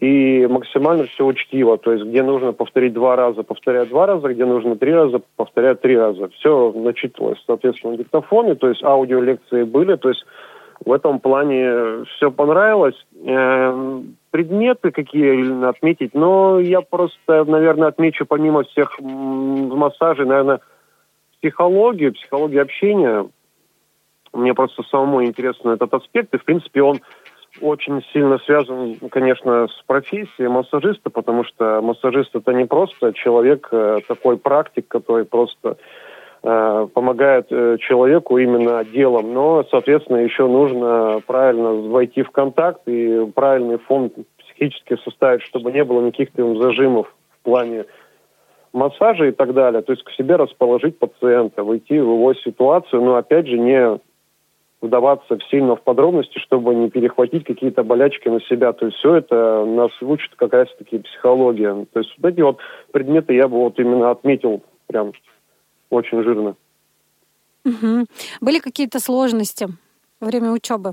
и 0.00 0.46
максимально 0.46 1.06
все 1.06 1.24
учтиво. 1.24 1.78
То 1.78 1.92
есть, 1.92 2.04
где 2.04 2.22
нужно 2.22 2.52
повторить 2.52 2.92
два 2.92 3.16
раза, 3.16 3.42
повторять 3.42 3.88
два 3.88 4.06
раза, 4.06 4.28
где 4.28 4.44
нужно 4.44 4.76
три 4.76 4.92
раза, 4.92 5.20
повторять 5.36 5.80
три 5.80 5.96
раза. 5.96 6.28
Все 6.28 6.72
начитывалось, 6.72 7.42
соответственно, 7.46 7.96
диктофоне, 7.96 8.54
то 8.54 8.68
есть 8.68 8.82
аудиолекции 8.82 9.64
были, 9.64 9.96
то 9.96 10.08
есть 10.08 10.24
в 10.84 10.92
этом 10.92 11.20
плане 11.20 12.04
все 12.16 12.30
понравилось. 12.30 12.96
Э, 13.24 14.00
предметы 14.30 14.90
какие 14.90 15.66
отметить, 15.66 16.12
но 16.14 16.60
я 16.60 16.82
просто, 16.82 17.44
наверное, 17.44 17.88
отмечу 17.88 18.26
помимо 18.26 18.64
всех 18.64 18.98
массажей, 19.00 20.26
наверное, 20.26 20.60
психологию, 21.46 22.12
психологию 22.12 22.62
общения. 22.62 23.28
Мне 24.32 24.52
просто 24.52 24.82
самому 24.90 25.24
интересен 25.24 25.70
этот 25.70 25.94
аспект, 25.94 26.34
и, 26.34 26.38
в 26.38 26.44
принципе, 26.44 26.82
он 26.82 27.00
очень 27.60 28.02
сильно 28.12 28.38
связан, 28.38 28.96
конечно, 29.10 29.68
с 29.68 29.82
профессией 29.86 30.48
массажиста, 30.48 31.08
потому 31.08 31.44
что 31.44 31.80
массажист 31.80 32.34
это 32.34 32.52
не 32.52 32.66
просто 32.66 33.14
человек, 33.14 33.68
э, 33.70 34.00
такой 34.06 34.36
практик, 34.36 34.86
который 34.88 35.24
просто 35.24 35.78
э, 36.42 36.88
помогает 36.92 37.46
э, 37.50 37.78
человеку 37.80 38.36
именно 38.36 38.84
делом, 38.84 39.32
но, 39.32 39.64
соответственно, 39.70 40.18
еще 40.18 40.46
нужно 40.48 41.22
правильно 41.26 41.72
войти 41.72 42.22
в 42.22 42.30
контакт 42.30 42.82
и 42.86 43.24
правильный 43.34 43.78
фон 43.78 44.10
психически 44.38 44.98
составить, 45.02 45.42
чтобы 45.42 45.72
не 45.72 45.84
было 45.84 46.02
никаких 46.02 46.32
там 46.32 46.60
зажимов 46.60 47.14
в 47.40 47.44
плане 47.44 47.86
массажа 48.76 49.26
и 49.26 49.32
так 49.32 49.54
далее, 49.54 49.82
то 49.82 49.92
есть 49.92 50.04
к 50.04 50.10
себе 50.12 50.36
расположить 50.36 50.98
пациента, 50.98 51.64
войти 51.64 51.94
в 51.94 52.12
его 52.12 52.34
ситуацию, 52.34 53.02
но 53.02 53.16
опять 53.16 53.46
же 53.46 53.58
не 53.58 53.98
вдаваться 54.82 55.38
сильно 55.50 55.74
в 55.74 55.82
подробности, 55.82 56.38
чтобы 56.38 56.74
не 56.74 56.90
перехватить 56.90 57.44
какие-то 57.44 57.82
болячки 57.82 58.28
на 58.28 58.40
себя. 58.42 58.72
То 58.72 58.86
есть 58.86 58.98
все 58.98 59.16
это 59.16 59.64
нас 59.64 59.90
учит 60.02 60.34
как 60.36 60.52
раз-таки 60.52 60.98
психология. 60.98 61.86
То 61.92 62.00
есть 62.00 62.12
вот 62.18 62.32
эти 62.32 62.40
вот 62.42 62.58
предметы 62.92 63.34
я 63.34 63.48
бы 63.48 63.56
вот 63.56 63.78
именно 63.78 64.10
отметил 64.10 64.62
прям 64.86 65.12
очень 65.90 66.22
жирно. 66.22 66.54
Угу. 67.64 68.06
Были 68.42 68.58
какие-то 68.60 69.00
сложности 69.00 69.66
во 70.20 70.26
время 70.28 70.52
учебы? 70.52 70.92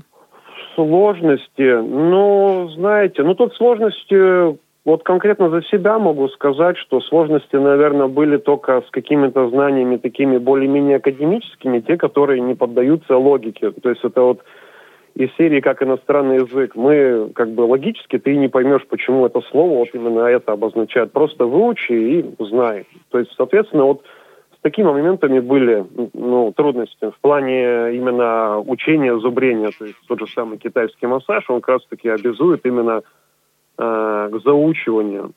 Сложности? 0.74 1.80
Ну, 1.80 2.68
знаете, 2.74 3.22
ну 3.22 3.34
тут 3.34 3.54
сложности 3.54 4.58
вот 4.84 5.02
конкретно 5.02 5.48
за 5.48 5.62
себя 5.62 5.98
могу 5.98 6.28
сказать, 6.28 6.76
что 6.76 7.00
сложности, 7.00 7.56
наверное, 7.56 8.06
были 8.06 8.36
только 8.36 8.82
с 8.82 8.90
какими-то 8.90 9.48
знаниями 9.48 9.96
такими 9.96 10.36
более-менее 10.36 10.96
академическими, 10.96 11.80
те, 11.80 11.96
которые 11.96 12.40
не 12.42 12.54
поддаются 12.54 13.16
логике. 13.16 13.70
То 13.70 13.88
есть 13.88 14.04
это 14.04 14.20
вот 14.20 14.40
из 15.14 15.30
серии 15.36 15.60
как 15.60 15.82
иностранный 15.82 16.36
язык. 16.36 16.74
Мы 16.74 17.30
как 17.34 17.50
бы 17.50 17.62
логически 17.62 18.18
ты 18.18 18.36
не 18.36 18.48
поймешь, 18.48 18.86
почему 18.86 19.24
это 19.24 19.40
слово 19.50 19.78
вот 19.78 19.88
именно 19.94 20.20
это 20.26 20.52
обозначает. 20.52 21.12
Просто 21.12 21.46
выучи 21.46 21.92
и 21.92 22.34
знай. 22.38 22.86
То 23.10 23.20
есть, 23.20 23.32
соответственно, 23.36 23.84
вот 23.84 24.02
с 24.58 24.60
такими 24.60 24.86
моментами 24.86 25.40
были 25.40 25.86
ну, 26.12 26.52
трудности 26.54 27.10
в 27.10 27.20
плане 27.22 27.94
именно 27.94 28.58
учения 28.58 29.16
зубрения. 29.18 29.70
То 29.78 29.86
есть 29.86 29.96
тот 30.08 30.20
же 30.20 30.26
самый 30.26 30.58
китайский 30.58 31.06
массаж, 31.06 31.48
он 31.48 31.62
как 31.62 31.76
раз 31.76 31.86
таки 31.86 32.08
обязует 32.10 32.66
именно 32.66 33.02
э, 33.78 34.28
к 34.32 34.40
заучиванию 34.44 35.32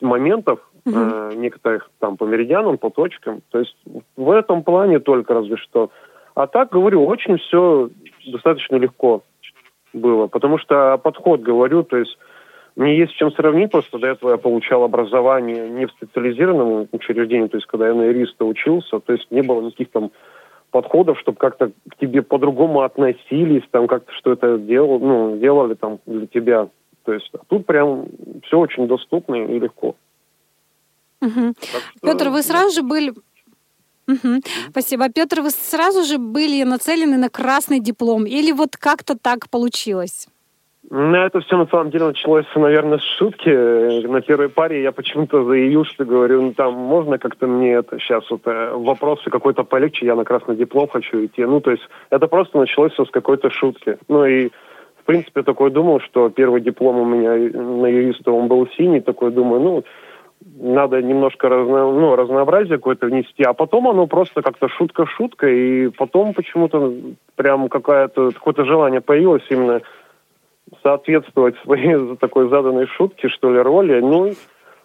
моментов 0.00 0.60
угу. 0.84 0.96
э, 0.96 1.32
некоторых 1.36 1.90
там 1.98 2.16
по 2.16 2.24
меридианам, 2.24 2.78
по 2.78 2.90
точкам. 2.90 3.42
То 3.50 3.58
есть 3.58 3.76
в 4.16 4.30
этом 4.30 4.62
плане 4.62 4.98
только 5.00 5.34
разве 5.34 5.56
что. 5.56 5.90
А 6.34 6.46
так, 6.46 6.70
говорю, 6.70 7.04
очень 7.06 7.38
все 7.38 7.88
достаточно 8.26 8.76
легко 8.76 9.22
было, 9.92 10.26
потому 10.26 10.58
что 10.58 10.98
подход, 10.98 11.40
говорю, 11.40 11.82
то 11.82 11.96
есть 11.96 12.18
мне 12.76 12.98
есть 12.98 13.12
с 13.12 13.16
чем 13.16 13.32
сравнить, 13.32 13.70
просто 13.70 13.98
до 13.98 14.08
этого 14.08 14.32
я 14.32 14.36
получал 14.36 14.84
образование 14.84 15.68
не 15.70 15.86
в 15.86 15.90
специализированном 15.92 16.88
учреждении, 16.92 17.48
то 17.48 17.56
есть 17.56 17.66
когда 17.66 17.88
я 17.88 17.94
на 17.94 18.02
юриста 18.02 18.44
учился, 18.44 19.00
то 19.00 19.12
есть 19.14 19.30
не 19.30 19.40
было 19.40 19.62
никаких 19.62 19.90
там 19.90 20.10
подходов, 20.70 21.18
чтобы 21.18 21.38
как-то 21.38 21.70
к 21.88 21.96
тебе 21.98 22.20
по-другому 22.20 22.82
относились, 22.82 23.62
там 23.70 23.86
как-то 23.86 24.12
что 24.12 24.32
это 24.32 24.58
делал, 24.58 25.00
ну, 25.00 25.38
делали 25.38 25.72
там 25.72 26.00
для 26.04 26.26
тебя. 26.26 26.68
То 27.06 27.12
есть 27.12 27.30
а 27.32 27.38
тут 27.48 27.64
прям 27.66 28.06
все 28.44 28.58
очень 28.58 28.88
доступно 28.88 29.36
и 29.36 29.60
легко. 29.60 29.94
Угу. 31.22 31.54
Что... 31.60 31.78
Петр, 32.02 32.28
вы 32.28 32.42
сразу 32.42 32.74
же 32.74 32.82
были... 32.82 33.10
Угу. 34.08 34.40
Спасибо. 34.70 35.08
Петр, 35.08 35.40
вы 35.40 35.50
сразу 35.50 36.02
же 36.02 36.18
были 36.18 36.64
нацелены 36.64 37.16
на 37.16 37.30
красный 37.30 37.80
диплом 37.80 38.24
или 38.24 38.50
вот 38.52 38.76
как-то 38.76 39.16
так 39.16 39.48
получилось? 39.48 40.28
Ну, 40.90 41.16
это 41.16 41.40
все 41.40 41.56
на 41.56 41.66
самом 41.66 41.90
деле 41.90 42.06
началось, 42.06 42.46
наверное, 42.54 42.98
с 42.98 43.18
шутки. 43.18 43.48
На 44.06 44.20
первой 44.20 44.48
паре 44.48 44.82
я 44.82 44.92
почему-то 44.92 45.44
заявил, 45.44 45.84
что 45.84 46.04
говорю, 46.04 46.42
ну 46.42 46.54
там 46.54 46.74
можно 46.74 47.18
как-то 47.18 47.46
мне 47.46 47.72
это 47.72 47.98
сейчас 47.98 48.28
вот 48.30 48.42
э, 48.46 48.72
вопросы 48.72 49.30
какой-то 49.30 49.64
полегче, 49.64 50.06
я 50.06 50.14
на 50.14 50.24
красный 50.24 50.56
диплом 50.56 50.88
хочу 50.88 51.24
идти. 51.24 51.44
Ну, 51.44 51.60
то 51.60 51.72
есть 51.72 51.82
это 52.10 52.28
просто 52.28 52.58
началось 52.58 52.92
с 52.92 53.10
какой-то 53.10 53.50
шутки. 53.50 53.98
Ну 54.06 54.24
и 54.24 54.50
принципе, 55.06 55.42
такой 55.42 55.70
думал, 55.70 56.00
что 56.00 56.28
первый 56.30 56.60
диплом 56.60 56.98
у 56.98 57.04
меня 57.04 57.30
на 57.30 57.86
юриста, 57.86 58.32
он 58.32 58.48
был 58.48 58.68
синий, 58.76 59.00
такой 59.00 59.30
думаю, 59.30 59.60
ну, 59.60 59.84
надо 60.58 61.02
немножко 61.02 61.48
разно, 61.48 61.90
ну, 61.92 62.16
разнообразие 62.16 62.76
какое-то 62.76 63.06
внести, 63.06 63.42
а 63.42 63.52
потом 63.52 63.88
оно 63.88 64.06
просто 64.06 64.42
как-то 64.42 64.68
шутка-шутка, 64.68 65.48
и 65.48 65.88
потом 65.88 66.34
почему-то 66.34 66.92
прям 67.36 67.68
какое-то 67.68 68.32
какое-то 68.32 68.64
желание 68.64 69.00
появилось 69.00 69.44
именно 69.48 69.80
соответствовать 70.82 71.56
своей 71.64 72.16
такой 72.20 72.48
заданной 72.48 72.86
шутке, 72.86 73.28
что 73.28 73.52
ли, 73.52 73.60
роли. 73.60 74.00
Ну, 74.00 74.32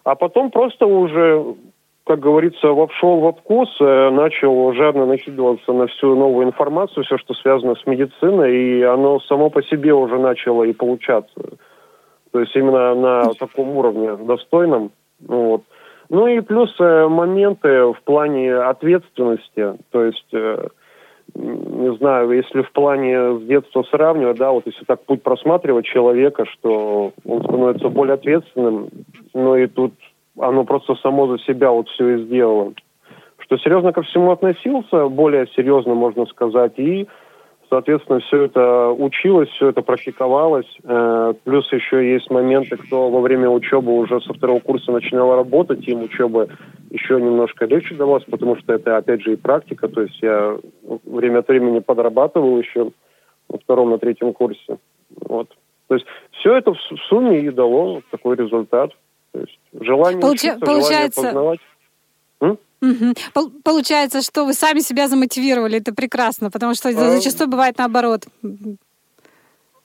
а 0.04 0.14
потом 0.14 0.50
просто 0.50 0.86
уже 0.86 1.54
как 2.04 2.18
говорится, 2.20 2.68
вошел 2.68 3.20
во 3.20 3.32
вкус, 3.32 3.68
э, 3.80 4.10
начал 4.10 4.72
жадно 4.74 5.06
накидываться 5.06 5.72
на 5.72 5.86
всю 5.86 6.16
новую 6.16 6.46
информацию, 6.46 7.04
все, 7.04 7.16
что 7.18 7.34
связано 7.34 7.76
с 7.76 7.86
медициной, 7.86 8.56
и 8.56 8.82
оно 8.82 9.20
само 9.20 9.50
по 9.50 9.62
себе 9.62 9.94
уже 9.94 10.18
начало 10.18 10.64
и 10.64 10.72
получаться. 10.72 11.40
То 12.32 12.40
есть 12.40 12.54
именно 12.56 12.94
на 12.94 13.34
таком 13.34 13.76
уровне 13.76 14.16
достойном. 14.16 14.90
Ну 15.20 15.42
вот. 15.46 15.62
Ну 16.08 16.26
и 16.26 16.40
плюс 16.40 16.74
э, 16.80 17.06
моменты 17.08 17.84
в 17.84 17.98
плане 18.04 18.54
ответственности. 18.54 19.74
То 19.90 20.04
есть 20.04 20.28
э, 20.32 20.66
не 21.34 21.94
знаю, 21.96 22.30
если 22.32 22.62
в 22.62 22.72
плане 22.72 23.38
с 23.38 23.42
детства 23.44 23.84
сравнивать, 23.90 24.38
да, 24.38 24.50
вот 24.50 24.66
если 24.66 24.84
так 24.84 25.04
путь 25.04 25.22
просматривать 25.22 25.86
человека, 25.86 26.44
что 26.46 27.12
он 27.24 27.42
становится 27.44 27.88
более 27.88 28.14
ответственным, 28.14 28.88
но 29.32 29.56
и 29.56 29.66
тут 29.66 29.94
оно 30.38 30.64
просто 30.64 30.94
само 30.96 31.26
за 31.26 31.38
себя 31.44 31.70
вот 31.70 31.88
все 31.88 32.16
и 32.16 32.24
сделало. 32.24 32.74
Что 33.38 33.58
серьезно 33.58 33.92
ко 33.92 34.02
всему 34.02 34.30
относился, 34.30 35.08
более 35.08 35.46
серьезно, 35.54 35.94
можно 35.94 36.26
сказать, 36.26 36.78
и 36.78 37.06
Соответственно, 37.72 38.20
все 38.20 38.42
это 38.42 38.90
училось, 38.90 39.48
все 39.48 39.70
это 39.70 39.80
практиковалось. 39.80 40.66
Э, 40.84 41.32
плюс 41.42 41.72
еще 41.72 42.12
есть 42.12 42.30
моменты, 42.30 42.76
кто 42.76 43.08
во 43.08 43.22
время 43.22 43.48
учебы 43.48 43.96
уже 43.96 44.20
со 44.20 44.34
второго 44.34 44.60
курса 44.60 44.92
начинал 44.92 45.34
работать, 45.34 45.88
им 45.88 46.02
учеба 46.02 46.48
еще 46.90 47.18
немножко 47.18 47.64
легче 47.64 47.94
давалась, 47.94 48.24
потому 48.24 48.56
что 48.56 48.74
это, 48.74 48.98
опять 48.98 49.22
же, 49.22 49.32
и 49.32 49.36
практика. 49.36 49.88
То 49.88 50.02
есть 50.02 50.20
я 50.20 50.58
время 51.06 51.38
от 51.38 51.48
времени 51.48 51.78
подрабатывал 51.78 52.58
еще 52.58 52.90
на 53.48 53.56
втором, 53.56 53.88
на 53.88 53.96
третьем 53.96 54.34
курсе. 54.34 54.76
Вот. 55.22 55.48
То 55.88 55.94
есть 55.94 56.06
все 56.32 56.54
это 56.54 56.74
в 56.74 56.78
сумме 57.08 57.40
и 57.40 57.48
дало 57.48 58.02
такой 58.10 58.36
результат. 58.36 58.90
Желание 59.84 60.20
Получа- 60.20 60.54
учиться, 60.54 60.66
получается... 60.66 61.20
желание 61.20 61.32
познавать. 61.32 61.60
Угу. 62.82 63.52
Получается, 63.62 64.22
что 64.22 64.44
вы 64.44 64.54
сами 64.54 64.80
себя 64.80 65.06
замотивировали, 65.06 65.78
это 65.78 65.94
прекрасно, 65.94 66.50
потому 66.50 66.74
что 66.74 66.88
а... 66.88 66.92
зачастую 66.92 67.48
бывает 67.48 67.78
наоборот. 67.78 68.22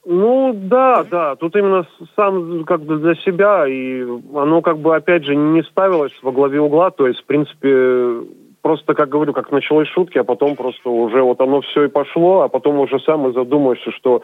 Ну 0.10 0.54
да, 0.54 1.04
да, 1.04 1.36
тут 1.36 1.56
именно 1.56 1.86
сам 2.16 2.64
как 2.64 2.82
бы 2.82 2.98
для 2.98 3.14
себя, 3.16 3.68
и 3.68 4.02
оно 4.34 4.62
как 4.62 4.80
бы 4.80 4.96
опять 4.96 5.26
же 5.26 5.36
не 5.36 5.62
ставилось 5.64 6.14
во 6.22 6.32
главе 6.32 6.62
угла, 6.62 6.92
то 6.92 7.08
есть 7.08 7.20
в 7.20 7.26
принципе 7.26 8.26
просто, 8.62 8.94
как 8.96 9.10
говорю, 9.10 9.34
как 9.34 9.52
началось 9.52 9.90
шутки, 9.90 10.18
а 10.18 10.24
потом 10.24 10.56
просто 10.56 10.90
уже 10.90 11.22
вот 11.22 11.40
оно 11.42 11.62
все 11.62 11.84
и 11.84 11.90
пошло, 11.90 12.42
а 12.42 12.48
потом 12.48 12.80
уже 12.80 13.00
сам 13.02 13.28
и 13.28 13.34
задумаешься, 13.34 13.92
что, 13.92 14.24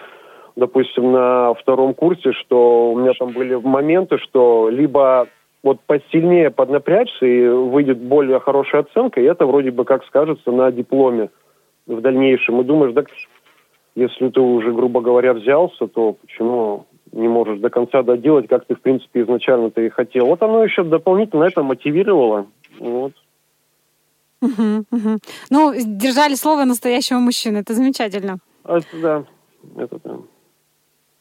допустим, 0.55 1.11
на 1.11 1.53
втором 1.53 1.93
курсе, 1.93 2.31
что 2.31 2.93
у 2.93 2.99
меня 2.99 3.11
там 3.19 3.33
были 3.33 3.55
моменты, 3.55 4.17
что 4.19 4.69
либо 4.69 5.27
вот 5.63 5.79
посильнее 5.87 6.51
поднапрячься 6.51 7.25
и 7.25 7.47
выйдет 7.47 7.97
более 7.97 8.39
хорошая 8.39 8.81
оценка, 8.81 9.21
и 9.21 9.25
это 9.25 9.45
вроде 9.45 9.71
бы 9.71 9.85
как 9.85 10.05
скажется 10.05 10.51
на 10.51 10.71
дипломе 10.71 11.29
в 11.87 12.01
дальнейшем. 12.01 12.61
И 12.61 12.65
думаешь, 12.65 12.93
да, 12.93 13.03
если 13.95 14.29
ты 14.29 14.41
уже, 14.41 14.73
грубо 14.73 15.01
говоря, 15.01 15.33
взялся, 15.33 15.87
то 15.87 16.13
почему 16.13 16.85
не 17.13 17.27
можешь 17.27 17.59
до 17.59 17.69
конца 17.69 18.03
доделать, 18.03 18.47
как 18.47 18.65
ты, 18.65 18.75
в 18.75 18.81
принципе, 18.81 19.21
изначально 19.21 19.69
ты 19.69 19.85
и 19.85 19.89
хотел. 19.89 20.25
Вот 20.25 20.41
оно 20.41 20.63
еще 20.63 20.83
дополнительно 20.83 21.45
это 21.45 21.63
мотивировало. 21.63 22.47
Вот. 22.79 23.13
Угу, 24.41 24.85
угу. 24.91 25.19
Ну, 25.49 25.73
держали 25.75 26.33
слово 26.35 26.65
настоящего 26.65 27.19
мужчины. 27.19 27.59
Это 27.59 27.73
замечательно. 27.73 28.39
Это 28.65 28.85
да. 29.01 29.23
Это 29.77 29.99
да. 30.03 30.17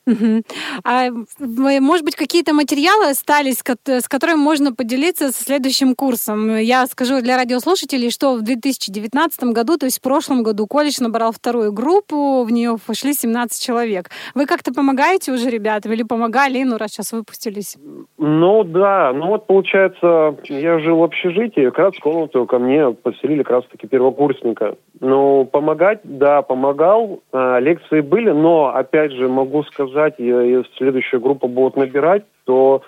Угу. 0.05 0.43
А 0.85 1.11
может 1.39 2.05
быть, 2.05 2.17
какие-то 2.17 2.55
материалы 2.55 3.11
остались, 3.11 3.63
с 3.87 4.09
которыми 4.09 4.37
можно 4.37 4.75
поделиться 4.75 5.31
со 5.31 5.45
следующим 5.45 5.95
курсом? 5.95 6.57
Я 6.57 6.87
скажу 6.87 7.21
для 7.21 7.37
радиослушателей, 7.37 8.11
что 8.11 8.35
в 8.35 8.43
2019 8.43 9.45
году, 9.53 9.77
то 9.77 9.87
есть 9.87 9.99
в 9.99 10.03
прошлом 10.03 10.43
году, 10.43 10.67
колледж 10.67 10.97
набрал 11.01 11.31
вторую 11.31 11.73
группу, 11.73 12.43
в 12.43 12.51
нее 12.51 12.77
вошли 12.89 13.13
17 13.13 13.63
человек. 13.63 14.11
Вы 14.35 14.47
как-то 14.47 14.73
помогаете 14.75 15.31
уже 15.31 15.49
ребятам 15.51 15.93
или 15.93 16.03
помогали, 16.03 16.63
ну, 16.65 16.79
раз 16.79 16.91
сейчас 16.91 17.13
выпустились? 17.13 17.77
Ну, 18.19 18.65
да. 18.65 19.13
Ну, 19.13 19.29
вот, 19.29 19.47
получается, 19.47 20.37
я 20.45 20.81
жил 20.81 20.99
в 20.99 21.05
общежитии, 21.05 21.67
как 21.67 21.79
раз 21.79 21.95
в 21.95 22.01
комнату 22.01 22.45
ко 22.47 22.59
мне 22.59 22.91
поселили 22.91 23.45
как 23.45 23.53
раз-таки 23.53 23.87
первокурсника. 23.87 24.75
Ну, 24.99 25.45
помогать, 25.45 26.01
да, 26.03 26.43
помогал. 26.43 27.21
А, 27.33 27.59
лекции 27.61 28.01
были, 28.01 28.31
но, 28.31 28.75
опять 28.75 29.13
же, 29.13 29.29
могу 29.29 29.63
сказать, 29.65 29.92
сказать, 29.93 30.15
если 30.19 30.77
следующая 30.77 31.19
группа 31.19 31.47
будет 31.47 31.77
набирать, 31.77 32.25
то 32.45 32.83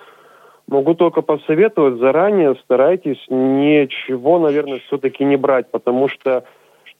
могу 0.67 0.95
только 0.95 1.21
посоветовать 1.21 1.99
заранее, 1.99 2.55
старайтесь 2.63 3.23
ничего, 3.29 4.39
наверное, 4.39 4.79
все-таки 4.87 5.23
не 5.23 5.37
брать, 5.37 5.69
потому 5.71 6.09
что 6.09 6.43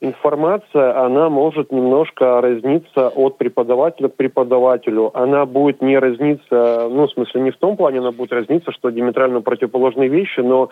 информация, 0.02 1.04
она 1.04 1.30
может 1.30 1.72
немножко 1.72 2.40
разниться 2.42 3.10
от 3.10 3.38
преподавателя 3.38 4.10
к 4.10 4.16
преподавателю. 4.16 5.12
Она 5.18 5.46
будет 5.46 5.82
не 5.82 5.98
разниться, 5.98 6.88
ну, 6.92 7.08
в 7.08 7.12
смысле, 7.12 7.42
не 7.42 7.52
в 7.52 7.58
том 7.58 7.76
плане, 7.76 8.00
она 8.00 8.12
будет 8.12 8.34
разниться, 8.34 8.72
что 8.72 8.90
диаметрально 8.90 9.42
противоположные 9.42 10.10
вещи, 10.10 10.42
но, 10.42 10.70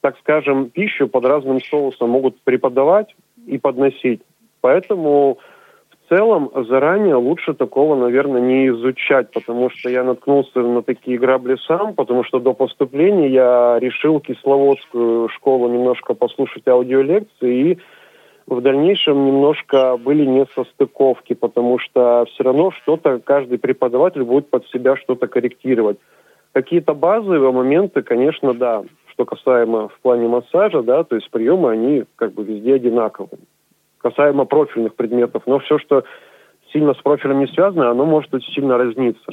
так 0.00 0.16
скажем, 0.18 0.70
пищу 0.70 1.08
под 1.08 1.24
разным 1.24 1.60
соусом 1.60 2.10
могут 2.10 2.40
преподавать 2.42 3.14
и 3.46 3.58
подносить. 3.58 4.20
Поэтому 4.60 5.38
целом 6.12 6.50
заранее 6.68 7.14
лучше 7.14 7.54
такого, 7.54 7.96
наверное, 7.96 8.40
не 8.40 8.68
изучать, 8.68 9.30
потому 9.32 9.70
что 9.70 9.88
я 9.88 10.04
наткнулся 10.04 10.60
на 10.60 10.82
такие 10.82 11.18
грабли 11.18 11.56
сам, 11.66 11.94
потому 11.94 12.22
что 12.22 12.38
до 12.38 12.52
поступления 12.52 13.28
я 13.28 13.78
решил 13.80 14.20
кисловодскую 14.20 15.30
школу 15.30 15.68
немножко 15.68 16.12
послушать 16.12 16.68
аудиолекции 16.68 17.70
и 17.70 17.78
в 18.46 18.60
дальнейшем 18.60 19.24
немножко 19.24 19.96
были 19.96 20.26
несостыковки, 20.26 21.32
потому 21.32 21.78
что 21.78 22.26
все 22.28 22.44
равно 22.44 22.72
что-то 22.72 23.18
каждый 23.18 23.58
преподаватель 23.58 24.24
будет 24.24 24.50
под 24.50 24.66
себя 24.66 24.96
что-то 24.96 25.28
корректировать. 25.28 25.96
Какие-то 26.52 26.92
базовые 26.92 27.52
моменты, 27.52 28.02
конечно, 28.02 28.52
да, 28.52 28.82
что 29.12 29.24
касаемо 29.24 29.88
в 29.88 29.98
плане 30.02 30.28
массажа, 30.28 30.82
да, 30.82 31.04
то 31.04 31.16
есть 31.16 31.30
приемы, 31.30 31.70
они 31.70 32.04
как 32.16 32.34
бы 32.34 32.44
везде 32.44 32.74
одинаковые 32.74 33.40
касаемо 34.02 34.44
профильных 34.44 34.94
предметов. 34.94 35.42
Но 35.46 35.58
все, 35.60 35.78
что 35.78 36.04
сильно 36.72 36.94
с 36.94 36.98
профилем 36.98 37.40
не 37.40 37.46
связано, 37.46 37.90
оно 37.90 38.04
может 38.04 38.32
очень 38.34 38.52
сильно 38.52 38.78
разниться. 38.78 39.32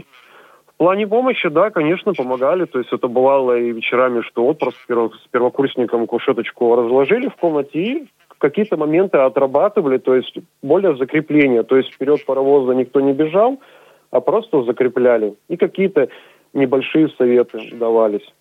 В 0.67 0.77
плане 0.77 1.07
помощи, 1.07 1.49
да, 1.49 1.71
конечно, 1.71 2.13
помогали. 2.13 2.65
То 2.65 2.79
есть 2.79 2.93
это 2.93 3.07
бывало 3.07 3.57
и 3.57 3.71
вечерами, 3.71 4.21
что 4.21 4.53
просто 4.53 4.79
с 4.87 5.27
первокурсником 5.29 6.07
кушеточку 6.07 6.75
разложили 6.75 7.27
в 7.27 7.35
комнате 7.35 7.79
и 7.79 8.07
какие-то 8.39 8.77
моменты 8.77 9.17
отрабатывали, 9.17 9.97
то 9.97 10.15
есть 10.15 10.37
более 10.63 10.95
закрепления. 10.95 11.63
То 11.63 11.75
есть 11.75 11.93
вперед 11.93 12.25
паровоза 12.25 12.73
никто 12.73 13.01
не 13.01 13.13
бежал, 13.13 13.59
а 14.11 14.21
просто 14.21 14.63
закрепляли. 14.63 15.35
И 15.49 15.57
какие-то 15.57 16.07
небольшие 16.53 17.09
советы 17.17 17.59
давались. 17.73 18.33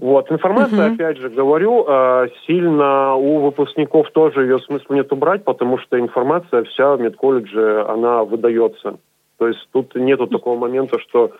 Вот. 0.00 0.32
Информация, 0.32 0.86
угу. 0.86 0.94
опять 0.94 1.18
же, 1.18 1.28
говорю, 1.28 1.84
э, 1.86 2.28
сильно 2.46 3.16
у 3.16 3.40
выпускников 3.40 4.10
тоже 4.12 4.44
ее 4.44 4.58
смысла 4.60 4.94
нет 4.94 5.12
убрать, 5.12 5.44
потому 5.44 5.76
что 5.76 6.00
информация 6.00 6.64
вся 6.64 6.96
в 6.96 7.00
медколледже, 7.02 7.84
она 7.86 8.24
выдается. 8.24 8.98
То 9.36 9.46
есть 9.46 9.60
тут 9.72 9.94
нету 9.94 10.26
такого 10.26 10.58
момента, 10.58 10.98
что 11.00 11.32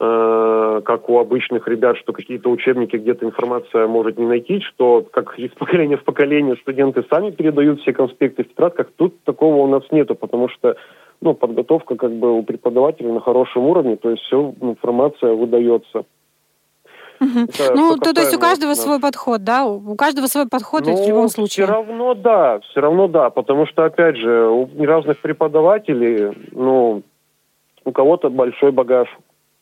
э, 0.00 0.80
как 0.82 1.10
у 1.10 1.18
обычных 1.18 1.68
ребят, 1.68 1.98
что 1.98 2.14
какие-то 2.14 2.48
учебники 2.48 2.96
где-то 2.96 3.26
информация 3.26 3.86
может 3.86 4.18
не 4.18 4.24
найти, 4.24 4.60
что 4.60 5.02
как 5.02 5.38
из 5.38 5.50
поколения 5.50 5.98
в 5.98 6.04
поколение 6.04 6.56
студенты 6.56 7.04
сами 7.10 7.32
передают 7.32 7.82
все 7.82 7.92
конспекты 7.92 8.44
в 8.44 8.48
тетрадках. 8.48 8.86
Тут 8.96 9.22
такого 9.24 9.56
у 9.56 9.66
нас 9.66 9.82
нету, 9.90 10.14
потому 10.14 10.48
что 10.48 10.76
ну, 11.20 11.34
подготовка 11.34 11.96
как 11.96 12.12
бы 12.12 12.32
у 12.32 12.42
преподавателя 12.44 13.12
на 13.12 13.20
хорошем 13.20 13.66
уровне, 13.66 13.96
то 13.96 14.08
есть 14.08 14.22
все 14.22 14.54
информация 14.62 15.34
выдается. 15.34 16.06
Угу. 17.24 17.74
ну, 17.74 17.96
то, 17.96 18.12
то 18.12 18.20
есть 18.20 18.36
у 18.36 18.40
каждого 18.40 18.74
свой 18.74 19.00
подход, 19.00 19.44
да? 19.44 19.64
У 19.64 19.96
каждого 19.96 20.26
свой 20.26 20.48
подход 20.48 20.86
ну, 20.86 21.04
в 21.04 21.08
любом 21.08 21.28
случае. 21.28 21.66
Все 21.66 21.74
равно 21.74 22.14
да, 22.14 22.60
все 22.60 22.80
равно 22.80 23.08
да, 23.08 23.30
потому 23.30 23.66
что, 23.66 23.84
опять 23.84 24.16
же, 24.16 24.48
у 24.48 24.68
разных 24.84 25.18
преподавателей, 25.18 26.36
ну, 26.52 27.02
у 27.84 27.92
кого-то 27.92 28.30
большой 28.30 28.72
багаж 28.72 29.08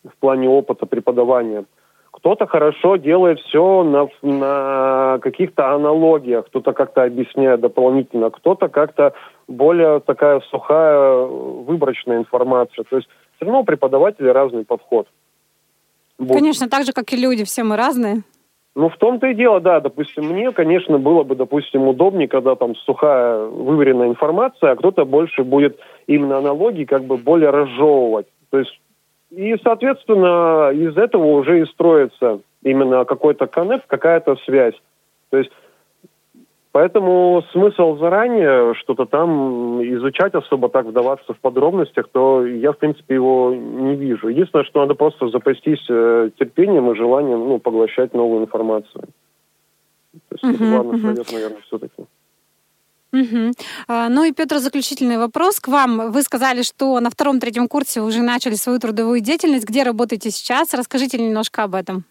в 0.04 0.16
плане 0.20 0.48
опыта 0.48 0.86
преподавания. 0.86 1.64
Кто-то 2.10 2.46
хорошо 2.46 2.96
делает 2.96 3.40
все 3.40 3.82
на, 3.82 4.08
на 4.22 5.18
каких-то 5.20 5.74
аналогиях, 5.74 6.46
кто-то 6.46 6.72
как-то 6.72 7.04
объясняет 7.04 7.60
дополнительно, 7.60 8.30
кто-то 8.30 8.68
как-то 8.68 9.14
более 9.48 10.00
такая 10.00 10.40
сухая, 10.50 11.24
выборочная 11.24 12.18
информация. 12.18 12.84
То 12.84 12.96
есть 12.96 13.08
все 13.36 13.46
равно 13.46 13.60
у 13.60 13.64
преподавателей 13.64 14.30
разный 14.30 14.64
подход. 14.64 15.08
Вот. 16.18 16.34
Конечно, 16.34 16.68
так 16.68 16.84
же, 16.84 16.92
как 16.92 17.12
и 17.12 17.16
люди, 17.16 17.44
все 17.44 17.62
мы 17.64 17.76
разные. 17.76 18.22
Ну, 18.74 18.88
в 18.88 18.96
том-то 18.96 19.26
и 19.26 19.34
дело, 19.34 19.60
да. 19.60 19.80
Допустим, 19.80 20.28
мне, 20.28 20.50
конечно, 20.52 20.98
было 20.98 21.24
бы, 21.24 21.34
допустим, 21.34 21.88
удобнее, 21.88 22.28
когда 22.28 22.54
там 22.54 22.74
сухая, 22.74 23.44
выверенная 23.44 24.08
информация, 24.08 24.72
а 24.72 24.76
кто-то 24.76 25.04
больше 25.04 25.44
будет 25.44 25.78
именно 26.06 26.38
аналогии 26.38 26.84
как 26.84 27.04
бы 27.04 27.18
более 27.18 27.50
разжевывать. 27.50 28.26
То 28.50 28.60
есть, 28.60 28.80
и, 29.30 29.56
соответственно, 29.62 30.70
из 30.72 30.96
этого 30.96 31.26
уже 31.26 31.60
и 31.60 31.66
строится 31.66 32.40
именно 32.62 33.04
какой-то 33.04 33.46
коннект, 33.46 33.86
какая-то 33.86 34.36
связь. 34.44 34.74
То 35.30 35.38
есть 35.38 35.50
Поэтому 36.72 37.44
смысл 37.52 37.98
заранее 37.98 38.74
что-то 38.74 39.04
там 39.04 39.82
изучать, 39.82 40.34
особо 40.34 40.70
так 40.70 40.86
вдаваться 40.86 41.34
в 41.34 41.38
подробностях, 41.38 42.08
то 42.10 42.46
я, 42.46 42.72
в 42.72 42.78
принципе, 42.78 43.14
его 43.14 43.54
не 43.54 43.94
вижу. 43.94 44.28
Единственное, 44.28 44.64
что 44.64 44.80
надо 44.80 44.94
просто 44.94 45.28
запастись 45.28 45.84
э, 45.90 46.30
терпением 46.38 46.90
и 46.90 46.96
желанием 46.96 47.40
ну, 47.40 47.58
поглощать 47.58 48.14
новую 48.14 48.44
информацию. 48.44 49.04
То 50.30 50.36
есть 50.42 50.44
uh-huh, 50.44 50.70
главный 50.70 50.98
uh-huh. 50.98 51.14
совет, 51.14 51.32
наверное, 51.32 51.60
все-таки. 51.66 52.02
Угу. 53.12 53.52
Ну 53.88 54.24
и, 54.24 54.32
Петр, 54.32 54.58
заключительный 54.58 55.18
вопрос 55.18 55.60
к 55.60 55.68
вам. 55.68 56.10
Вы 56.12 56.22
сказали, 56.22 56.62
что 56.62 56.98
на 57.00 57.10
втором-третьем 57.10 57.68
курсе 57.68 58.00
уже 58.00 58.22
начали 58.22 58.54
свою 58.54 58.78
трудовую 58.78 59.20
деятельность. 59.20 59.68
Где 59.68 59.82
работаете 59.82 60.30
сейчас? 60.30 60.72
Расскажите 60.72 61.18
немножко 61.18 61.64
об 61.64 61.74
этом. 61.74 62.04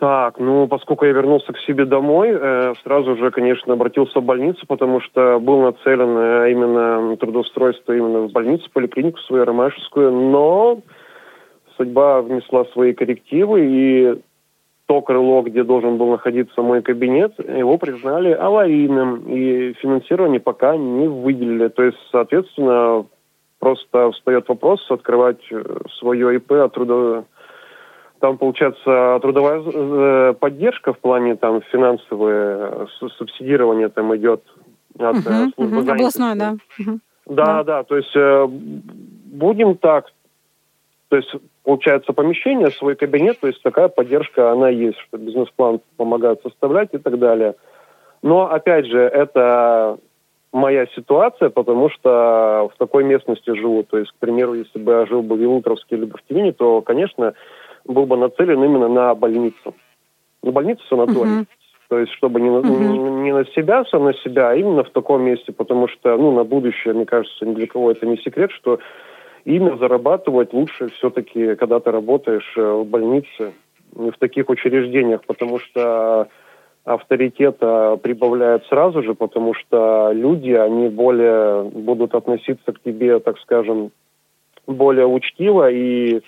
Так, 0.00 0.38
ну, 0.38 0.66
поскольку 0.66 1.04
я 1.04 1.12
вернулся 1.12 1.52
к 1.52 1.58
себе 1.58 1.84
домой, 1.84 2.30
э, 2.32 2.72
сразу 2.82 3.16
же, 3.16 3.30
конечно, 3.30 3.74
обратился 3.74 4.20
в 4.20 4.24
больницу, 4.24 4.66
потому 4.66 5.02
что 5.02 5.38
был 5.38 5.60
нацелен 5.60 6.16
э, 6.16 6.52
именно 6.52 7.16
трудоустройство 7.18 7.92
именно 7.92 8.20
в 8.20 8.32
больницу, 8.32 8.66
поликлинику 8.72 9.18
свою, 9.18 9.44
Ромашевскую, 9.44 10.10
но 10.10 10.80
судьба 11.76 12.22
внесла 12.22 12.64
свои 12.72 12.94
коррективы, 12.94 13.60
и 13.66 14.22
то 14.86 15.02
крыло, 15.02 15.42
где 15.42 15.64
должен 15.64 15.98
был 15.98 16.12
находиться 16.12 16.62
мой 16.62 16.80
кабинет, 16.80 17.38
его 17.38 17.76
признали 17.76 18.32
аварийным, 18.32 19.28
и 19.28 19.74
финансирование 19.74 20.40
пока 20.40 20.78
не 20.78 21.08
выделили. 21.08 21.68
То 21.68 21.82
есть, 21.82 21.98
соответственно, 22.10 23.04
просто 23.58 24.12
встает 24.12 24.48
вопрос 24.48 24.80
открывать 24.90 25.42
э, 25.52 25.62
свое 25.98 26.36
ИП 26.36 26.52
от 26.52 26.72
труда... 26.72 27.24
Там, 28.20 28.38
получается, 28.38 29.18
трудовая 29.22 29.62
э, 29.64 30.34
поддержка 30.38 30.92
в 30.92 30.98
плане 30.98 31.36
там 31.36 31.62
финансовое 31.72 32.86
субсидирование 33.16 33.88
там 33.88 34.14
идет 34.16 34.42
от 34.98 35.16
угу, 35.16 35.52
службы 35.54 35.80
угу, 35.80 35.90
Областное, 35.90 36.34
да. 36.34 36.56
Угу. 36.78 36.98
Да, 37.26 37.44
да, 37.44 37.64
да, 37.64 37.82
то 37.84 37.96
есть 37.96 38.14
будем 39.30 39.76
так, 39.76 40.06
то 41.08 41.16
есть 41.16 41.32
получается 41.64 42.12
помещение, 42.12 42.70
свой 42.70 42.96
кабинет, 42.96 43.40
то 43.40 43.46
есть 43.46 43.62
такая 43.62 43.88
поддержка, 43.88 44.52
она 44.52 44.68
есть, 44.68 44.98
что 44.98 45.18
бизнес-план 45.18 45.80
помогают 45.96 46.42
составлять 46.42 46.90
и 46.92 46.98
так 46.98 47.18
далее. 47.18 47.54
Но, 48.22 48.50
опять 48.50 48.86
же, 48.86 48.98
это 48.98 49.98
моя 50.52 50.86
ситуация, 50.88 51.48
потому 51.50 51.90
что 51.90 52.70
в 52.74 52.78
такой 52.78 53.04
местности 53.04 53.54
живу. 53.54 53.84
То 53.84 53.98
есть, 53.98 54.10
к 54.10 54.16
примеру, 54.16 54.54
если 54.54 54.78
бы 54.78 54.92
я 54.92 55.06
жил 55.06 55.22
бы 55.22 55.36
в 55.36 55.40
Елутровске 55.40 55.96
или 55.96 56.06
в 56.06 56.20
Тюмени, 56.28 56.50
то, 56.50 56.82
конечно, 56.82 57.34
был 57.84 58.06
бы 58.06 58.16
нацелен 58.16 58.62
именно 58.62 58.88
на 58.88 59.14
больницу. 59.14 59.74
На 60.42 60.52
больницу 60.52 60.82
санаторий. 60.88 61.40
Uh-huh. 61.40 61.46
То 61.88 61.98
есть, 61.98 62.12
чтобы 62.12 62.40
не, 62.40 62.48
uh-huh. 62.48 62.68
не, 62.68 62.98
не 62.98 63.32
на 63.32 63.44
себя, 63.46 63.84
сам 63.86 64.04
на 64.04 64.14
себя, 64.14 64.50
а 64.50 64.54
именно 64.54 64.84
в 64.84 64.90
таком 64.90 65.22
месте, 65.22 65.52
потому 65.52 65.88
что, 65.88 66.16
ну, 66.16 66.32
на 66.32 66.44
будущее, 66.44 66.94
мне 66.94 67.04
кажется, 67.04 67.44
ни 67.44 67.54
для 67.54 67.66
кого 67.66 67.90
это 67.90 68.06
не 68.06 68.16
секрет, 68.18 68.52
что 68.52 68.78
имя 69.44 69.76
зарабатывать 69.76 70.52
лучше 70.52 70.88
все-таки, 70.88 71.56
когда 71.56 71.80
ты 71.80 71.90
работаешь 71.90 72.52
э, 72.56 72.62
в 72.62 72.84
больнице, 72.84 73.52
в 73.92 74.12
таких 74.18 74.48
учреждениях, 74.48 75.22
потому 75.26 75.58
что 75.58 76.28
авторитета 76.84 77.98
прибавляет 78.02 78.64
сразу 78.66 79.02
же, 79.02 79.14
потому 79.14 79.54
что 79.54 80.10
люди, 80.12 80.52
они 80.52 80.88
более 80.88 81.64
будут 81.64 82.14
относиться 82.14 82.72
к 82.72 82.80
тебе, 82.82 83.18
так 83.18 83.38
скажем, 83.40 83.90
более 84.66 85.06
учтиво 85.06 85.70
и 85.70 86.20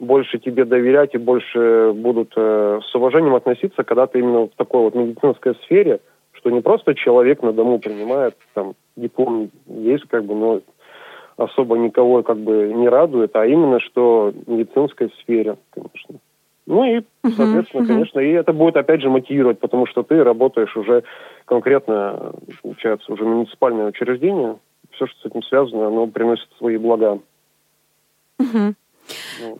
больше 0.00 0.38
тебе 0.38 0.64
доверять 0.64 1.14
и 1.14 1.18
больше 1.18 1.92
будут 1.94 2.32
э, 2.36 2.80
с 2.82 2.94
уважением 2.94 3.34
относиться, 3.34 3.84
когда 3.84 4.06
ты 4.06 4.18
именно 4.18 4.46
в 4.46 4.50
такой 4.56 4.80
вот 4.82 4.94
медицинской 4.94 5.54
сфере, 5.66 6.00
что 6.32 6.50
не 6.50 6.62
просто 6.62 6.94
человек 6.94 7.42
на 7.42 7.52
дому 7.52 7.78
принимает, 7.78 8.34
там, 8.54 8.72
диплом 8.96 9.50
есть, 9.66 10.04
как 10.08 10.24
бы, 10.24 10.34
но 10.34 10.60
особо 11.36 11.76
никого 11.76 12.22
как 12.22 12.38
бы 12.38 12.72
не 12.74 12.88
радует, 12.88 13.36
а 13.36 13.46
именно 13.46 13.78
что 13.80 14.32
в 14.46 14.50
медицинской 14.50 15.10
сфере, 15.22 15.56
конечно. 15.70 16.16
Ну 16.66 16.84
и, 16.84 17.02
соответственно, 17.22 17.82
uh-huh, 17.82 17.84
uh-huh. 17.84 17.86
конечно, 17.86 18.20
и 18.20 18.30
это 18.30 18.52
будет 18.52 18.76
опять 18.76 19.02
же 19.02 19.10
мотивировать, 19.10 19.58
потому 19.58 19.86
что 19.86 20.02
ты 20.02 20.22
работаешь 20.22 20.76
уже 20.76 21.02
конкретно, 21.44 22.32
получается, 22.62 23.12
уже 23.12 23.24
муниципальное 23.24 23.86
учреждение, 23.88 24.56
все, 24.92 25.06
что 25.06 25.20
с 25.20 25.26
этим 25.26 25.42
связано, 25.42 25.88
оно 25.88 26.06
приносит 26.06 26.48
свои 26.58 26.76
блага. 26.76 27.18
Uh-huh. 28.40 28.74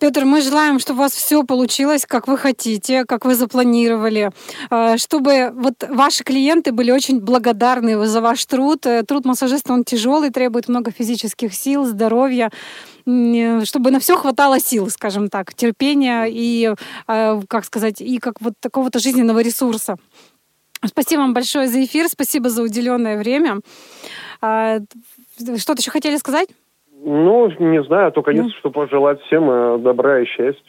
Петр, 0.00 0.24
мы 0.24 0.40
желаем, 0.40 0.78
чтобы 0.78 1.00
у 1.00 1.02
вас 1.02 1.12
все 1.12 1.42
получилось, 1.42 2.04
как 2.06 2.28
вы 2.28 2.36
хотите, 2.36 3.04
как 3.04 3.24
вы 3.24 3.34
запланировали, 3.34 4.30
э, 4.70 4.96
чтобы 4.98 5.52
вот 5.54 5.84
ваши 5.88 6.24
клиенты 6.24 6.72
были 6.72 6.90
очень 6.90 7.20
благодарны 7.20 8.06
за 8.06 8.20
ваш 8.20 8.44
труд. 8.46 8.86
Э, 8.86 9.02
труд 9.02 9.24
массажиста, 9.24 9.72
он 9.72 9.84
тяжелый, 9.84 10.30
требует 10.30 10.68
много 10.68 10.90
физических 10.90 11.54
сил, 11.54 11.84
здоровья, 11.84 12.50
э, 13.06 13.64
чтобы 13.64 13.90
на 13.90 14.00
все 14.00 14.16
хватало 14.16 14.60
сил, 14.60 14.90
скажем 14.90 15.28
так, 15.28 15.54
терпения 15.54 16.26
и, 16.28 16.74
как 17.06 17.64
сказать, 17.64 18.00
и 18.00 18.18
как 18.18 18.40
вот 18.40 18.54
такого-то 18.60 18.98
жизненного 18.98 19.40
ресурса. 19.40 19.96
Спасибо 20.86 21.20
вам 21.20 21.34
большое 21.34 21.68
за 21.68 21.84
эфир, 21.84 22.08
спасибо 22.08 22.48
за 22.48 22.62
уделенное 22.62 23.18
время. 23.18 23.60
Что-то 24.40 25.80
еще 25.80 25.90
хотели 25.90 26.16
сказать? 26.16 26.48
Ну, 27.02 27.50
не 27.58 27.82
знаю, 27.84 28.12
только 28.12 28.32
ну. 28.32 28.50
что 28.58 28.70
пожелать 28.70 29.20
всем 29.22 29.50
э, 29.50 29.78
добра 29.78 30.20
и 30.20 30.26
счастья. 30.26 30.62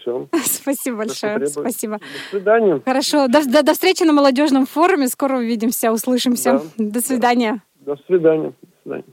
Все. 0.00 0.28
Спасибо 0.44 0.98
большое. 0.98 1.46
Спасибо. 1.46 1.98
До 1.98 2.30
свидания. 2.30 2.80
Хорошо. 2.84 3.28
До, 3.28 3.44
до, 3.44 3.62
до 3.62 3.72
встречи 3.72 4.02
на 4.02 4.12
молодежном 4.12 4.66
форуме. 4.66 5.08
Скоро 5.08 5.38
увидимся, 5.38 5.92
услышимся. 5.92 6.60
Да. 6.76 6.84
До 6.90 7.00
свидания. 7.00 7.62
До 7.80 7.96
свидания. 8.06 8.52
До 8.62 8.68
свидания. 8.82 9.04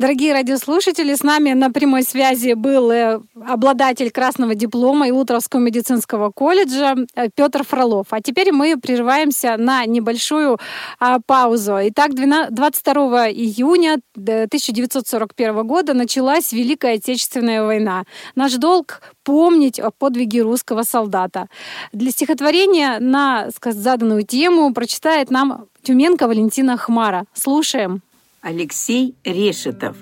Дорогие 0.00 0.32
радиослушатели, 0.32 1.12
с 1.12 1.24
нами 1.24 1.54
на 1.54 1.72
прямой 1.72 2.04
связи 2.04 2.52
был 2.52 2.88
э, 2.92 3.18
обладатель 3.44 4.12
красного 4.12 4.54
диплома 4.54 5.08
Илутровского 5.08 5.58
медицинского 5.58 6.30
колледжа 6.30 6.94
э, 7.16 7.30
Петр 7.34 7.64
Фролов. 7.64 8.06
А 8.10 8.20
теперь 8.20 8.52
мы 8.52 8.76
прерываемся 8.76 9.56
на 9.56 9.84
небольшую 9.86 10.58
а, 11.00 11.18
паузу. 11.26 11.78
Итак, 11.88 12.14
22 12.14 13.30
июня 13.30 13.98
1941 14.14 15.66
года 15.66 15.94
началась 15.94 16.52
Великая 16.52 16.94
Отечественная 16.94 17.64
война. 17.64 18.04
Наш 18.36 18.54
долг 18.54 19.02
помнить 19.24 19.80
о 19.80 19.90
подвиге 19.90 20.42
русского 20.42 20.84
солдата. 20.84 21.48
Для 21.92 22.12
стихотворения 22.12 23.00
на 23.00 23.48
заданную 23.64 24.22
тему 24.22 24.72
прочитает 24.72 25.32
нам 25.32 25.66
Тюменко 25.82 26.28
Валентина 26.28 26.76
Хмара. 26.76 27.24
Слушаем. 27.32 28.02
Алексей 28.40 29.16
Решетов, 29.24 29.96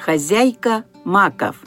хозяйка 0.00 0.84
Маков. 1.04 1.62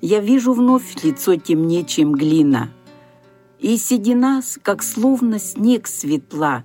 Я 0.00 0.20
вижу 0.20 0.52
вновь 0.52 1.02
лицо 1.02 1.34
темнее, 1.34 1.84
чем 1.84 2.12
глина, 2.12 2.70
И 3.58 3.76
седина, 3.76 4.40
как 4.62 4.84
словно 4.84 5.40
снег 5.40 5.88
светла. 5.88 6.64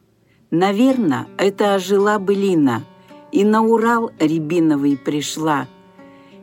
Наверно, 0.52 1.28
это 1.40 1.74
ожила 1.74 2.20
былина, 2.20 2.84
И 3.32 3.44
на 3.44 3.64
Урал 3.64 4.12
рябиновый 4.20 4.96
пришла. 4.96 5.68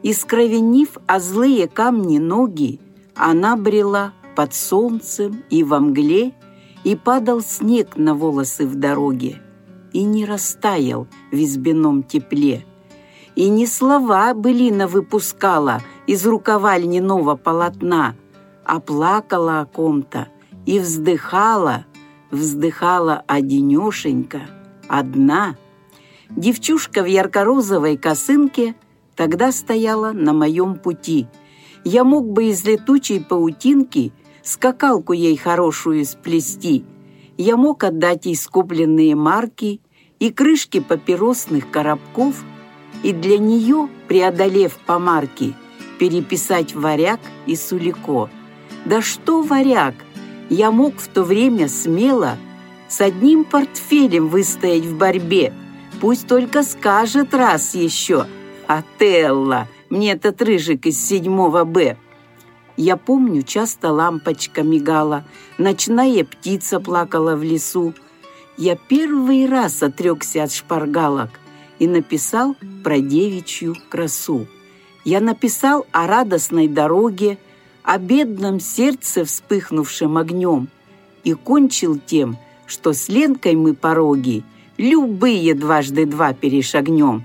И 0.02 0.12
скровенив 0.12 0.98
о 1.06 1.20
злые 1.20 1.68
камни 1.68 2.18
ноги, 2.18 2.80
Она 3.14 3.56
брела 3.56 4.12
под 4.34 4.54
солнцем 4.54 5.44
и 5.50 5.62
во 5.62 5.78
мгле, 5.78 6.34
И 6.82 6.96
падал 6.96 7.40
снег 7.42 7.96
на 7.96 8.16
волосы 8.16 8.66
в 8.66 8.74
дороге 8.74 9.40
и 9.92 10.04
не 10.04 10.24
растаял 10.24 11.06
в 11.30 11.36
избином 11.36 12.02
тепле. 12.02 12.64
И 13.34 13.48
не 13.48 13.66
слова 13.66 14.34
былина 14.34 14.86
выпускала 14.86 15.82
из 16.06 16.26
рукава 16.26 16.76
льняного 16.78 17.36
полотна, 17.36 18.14
а 18.64 18.80
плакала 18.80 19.60
о 19.60 19.66
ком-то 19.66 20.28
и 20.66 20.78
вздыхала, 20.78 21.86
вздыхала 22.30 23.22
одинешенька, 23.26 24.42
одна. 24.88 25.56
Девчушка 26.30 27.02
в 27.02 27.06
ярко-розовой 27.06 27.96
косынке 27.96 28.74
тогда 29.16 29.52
стояла 29.52 30.12
на 30.12 30.32
моем 30.32 30.76
пути. 30.76 31.26
Я 31.84 32.04
мог 32.04 32.28
бы 32.30 32.44
из 32.44 32.64
летучей 32.64 33.20
паутинки 33.20 34.12
скакалку 34.42 35.12
ей 35.12 35.36
хорошую 35.36 36.04
сплести. 36.04 36.84
Я 37.36 37.56
мог 37.56 37.84
отдать 37.84 38.26
ей 38.26 38.36
скупленные 38.36 39.14
марки 39.14 39.80
и 40.18 40.30
крышки 40.30 40.80
папиросных 40.80 41.70
коробков, 41.70 42.44
и 43.02 43.12
для 43.12 43.38
нее, 43.38 43.88
преодолев 44.06 44.78
помарки, 44.86 45.54
переписать 45.98 46.74
варяг 46.74 47.20
и 47.46 47.56
сулико. 47.56 48.28
Да 48.84 49.02
что 49.02 49.42
варяг! 49.42 49.94
Я 50.50 50.70
мог 50.70 50.96
в 50.96 51.08
то 51.08 51.22
время 51.22 51.68
смело 51.68 52.36
с 52.88 53.00
одним 53.00 53.44
портфелем 53.44 54.28
выстоять 54.28 54.84
в 54.84 54.98
борьбе. 54.98 55.52
Пусть 56.00 56.26
только 56.28 56.62
скажет 56.62 57.32
раз 57.32 57.74
еще. 57.74 58.26
Отелло, 58.66 59.66
мне 59.88 60.12
этот 60.12 60.42
рыжик 60.42 60.86
из 60.86 61.02
седьмого 61.02 61.64
Б. 61.64 61.96
Я 62.76 62.96
помню, 62.96 63.42
часто 63.42 63.92
лампочка 63.92 64.62
мигала, 64.62 65.24
ночная 65.58 66.24
птица 66.24 66.80
плакала 66.80 67.36
в 67.36 67.42
лесу, 67.42 67.94
я 68.56 68.76
первый 68.76 69.46
раз 69.46 69.82
отрекся 69.82 70.44
от 70.44 70.52
шпаргалок 70.52 71.30
и 71.78 71.86
написал 71.86 72.54
про 72.84 73.00
девичью 73.00 73.76
красу. 73.88 74.46
Я 75.04 75.20
написал 75.20 75.86
о 75.90 76.06
радостной 76.06 76.68
дороге, 76.68 77.38
о 77.82 77.98
бедном 77.98 78.60
сердце, 78.60 79.24
вспыхнувшем 79.24 80.16
огнем, 80.16 80.68
и 81.24 81.32
кончил 81.32 81.98
тем, 81.98 82.36
что 82.66 82.92
с 82.92 83.08
Ленкой 83.08 83.56
мы 83.56 83.74
пороги 83.74 84.44
любые 84.76 85.54
дважды 85.54 86.06
два 86.06 86.32
перешагнем. 86.32 87.24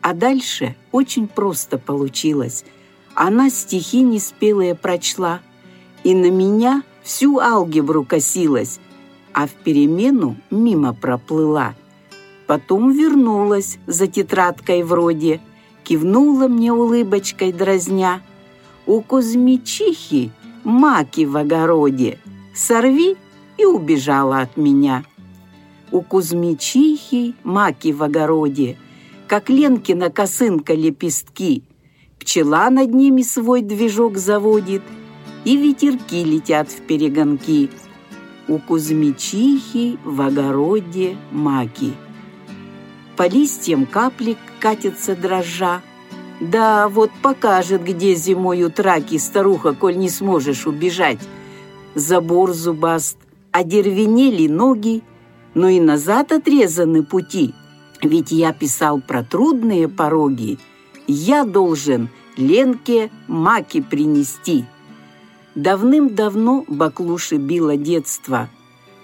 А 0.00 0.14
дальше 0.14 0.74
очень 0.90 1.28
просто 1.28 1.78
получилось. 1.78 2.64
Она 3.14 3.50
стихи 3.50 4.02
неспелые 4.02 4.74
прочла, 4.74 5.40
и 6.02 6.14
на 6.14 6.30
меня 6.30 6.82
всю 7.02 7.38
алгебру 7.38 8.04
косилась, 8.04 8.80
а 9.32 9.46
в 9.46 9.50
перемену 9.50 10.36
мимо 10.50 10.94
проплыла. 10.94 11.74
Потом 12.46 12.90
вернулась 12.92 13.78
за 13.86 14.06
тетрадкой 14.06 14.82
вроде, 14.82 15.40
кивнула 15.84 16.48
мне 16.48 16.72
улыбочкой 16.72 17.52
дразня. 17.52 18.22
У 18.86 19.00
Кузьмичихи 19.00 20.32
маки 20.64 21.24
в 21.24 21.36
огороде, 21.36 22.18
сорви 22.54 23.16
и 23.58 23.64
убежала 23.64 24.40
от 24.40 24.56
меня. 24.56 25.04
У 25.90 26.00
Кузьмичихи 26.00 27.34
маки 27.44 27.92
в 27.92 28.02
огороде, 28.02 28.76
как 29.28 29.50
Ленкина 29.50 30.10
косынка 30.10 30.74
лепестки. 30.74 31.62
Пчела 32.22 32.70
над 32.70 32.94
ними 32.94 33.22
свой 33.22 33.62
движок 33.62 34.16
заводит, 34.16 34.82
и 35.44 35.56
ветерки 35.56 36.22
летят 36.22 36.68
в 36.70 36.82
перегонки. 36.82 37.68
У 38.46 38.58
Кузьмичихи 38.58 39.98
в 40.04 40.20
огороде 40.20 41.16
маки. 41.32 41.94
По 43.16 43.26
листьям 43.26 43.86
капли 43.86 44.36
катятся 44.60 45.16
дрожжа. 45.16 45.82
Да, 46.40 46.88
вот 46.88 47.10
покажет, 47.22 47.82
где 47.82 48.14
зимою 48.14 48.70
траки, 48.70 49.18
старуха, 49.18 49.74
коль 49.74 49.98
не 49.98 50.08
сможешь 50.08 50.68
убежать. 50.68 51.18
Забор 51.96 52.52
зубаст, 52.52 53.18
одервенели 53.50 54.46
ноги, 54.46 55.02
но 55.54 55.68
и 55.68 55.80
назад 55.80 56.30
отрезаны 56.30 57.02
пути. 57.02 57.52
Ведь 58.00 58.30
я 58.30 58.52
писал 58.52 59.00
про 59.00 59.24
трудные 59.24 59.88
пороги. 59.88 60.60
Я 61.06 61.44
должен 61.44 62.08
Ленке 62.36 63.10
маки 63.28 63.80
принести. 63.80 64.64
Давным-давно 65.54 66.64
баклуши 66.66 67.36
било 67.36 67.76
детство. 67.76 68.48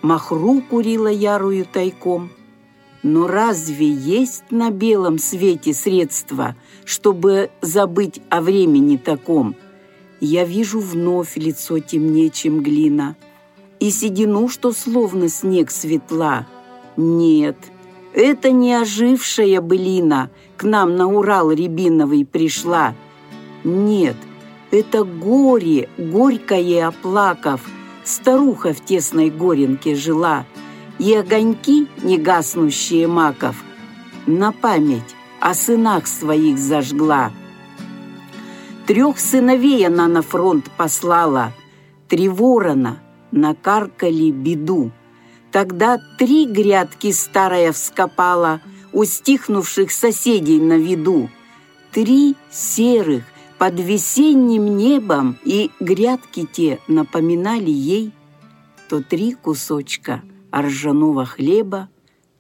Махру 0.01 0.63
курила 0.63 1.09
ярую 1.09 1.67
тайком. 1.67 2.31
Но 3.03 3.27
разве 3.27 3.89
есть 3.89 4.51
на 4.51 4.71
белом 4.71 5.19
свете 5.19 5.73
средства, 5.73 6.57
чтобы 6.85 7.51
забыть 7.61 8.21
о 8.29 8.41
времени 8.41 8.97
таком? 8.97 9.55
Я 10.21 10.45
вижу 10.45 10.81
вновь 10.81 11.37
лицо 11.37 11.79
темнее, 11.79 12.31
чем 12.31 12.63
глина, 12.63 13.17
и 13.79 13.91
седину, 13.91 14.49
что 14.49 14.73
словно 14.73 15.29
снег 15.29 15.71
светла. 15.71 16.47
Нет, 16.97 17.57
это 18.23 18.51
не 18.51 18.75
ожившая 18.75 19.61
былина 19.61 20.31
к 20.57 20.65
нам 20.65 20.97
на 20.97 21.07
Урал 21.07 21.51
рябиновый 21.51 22.25
пришла. 22.25 22.95
Нет, 23.65 24.17
это 24.71 25.05
горе, 25.05 25.89
горькое 25.97 26.87
оплакав, 26.87 27.61
старуха 28.05 28.73
в 28.73 28.85
тесной 28.85 29.31
горенке 29.31 29.95
жила— 29.95 30.45
и 30.99 31.15
огоньки, 31.15 31.87
не 32.03 32.19
гаснущие 32.19 33.07
маков, 33.07 33.57
на 34.27 34.53
память 34.53 35.15
о 35.41 35.55
сынах 35.55 36.07
своих 36.07 36.59
зажгла. 36.59 37.31
Трех 38.87 39.19
сыновей 39.19 39.87
она 39.87 40.09
на 40.09 40.23
фронт 40.23 40.71
послала, 40.77 41.53
три 42.09 42.29
ворона 42.29 42.99
накаркали 43.31 44.31
беду. 44.31 44.91
Тогда 45.59 46.01
три 46.17 46.47
грядки 46.47 47.11
старая 47.11 47.73
вскопала 47.73 48.61
у 48.93 49.03
стихнувших 49.03 49.91
соседей 49.91 50.61
на 50.61 50.79
виду. 50.79 51.31
Три 51.91 52.37
серых 52.49 53.25
под 53.59 53.81
весенним 53.81 54.77
небом, 54.77 55.37
и 55.45 55.73
грядки 55.81 56.47
те 56.47 56.79
напоминали 56.87 57.71
ей 57.71 58.13
то 58.89 59.03
три 59.03 59.33
кусочка– 59.33 60.23
ржаного 60.57 61.27
хлеба, 61.27 61.89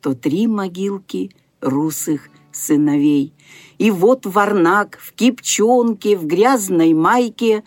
то 0.01 0.15
три 0.15 0.47
могилки 0.47 1.33
русых 1.61 2.29
сыновей. 2.53 3.35
И 3.79 3.91
вот 3.91 4.27
варнак 4.27 4.97
в 5.01 5.13
кипчонке, 5.13 6.17
в 6.17 6.25
грязной 6.25 6.95
майке, 6.95 7.65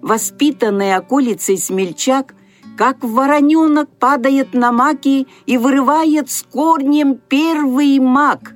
воспитанный 0.00 0.94
околицей 0.94 1.58
смельчак, 1.58 2.34
как 2.76 3.02
вороненок 3.02 3.88
падает 3.98 4.54
на 4.54 4.72
маки 4.72 5.26
и 5.46 5.58
вырывает 5.58 6.30
с 6.30 6.42
корнем 6.42 7.18
первый 7.28 7.98
мак. 7.98 8.54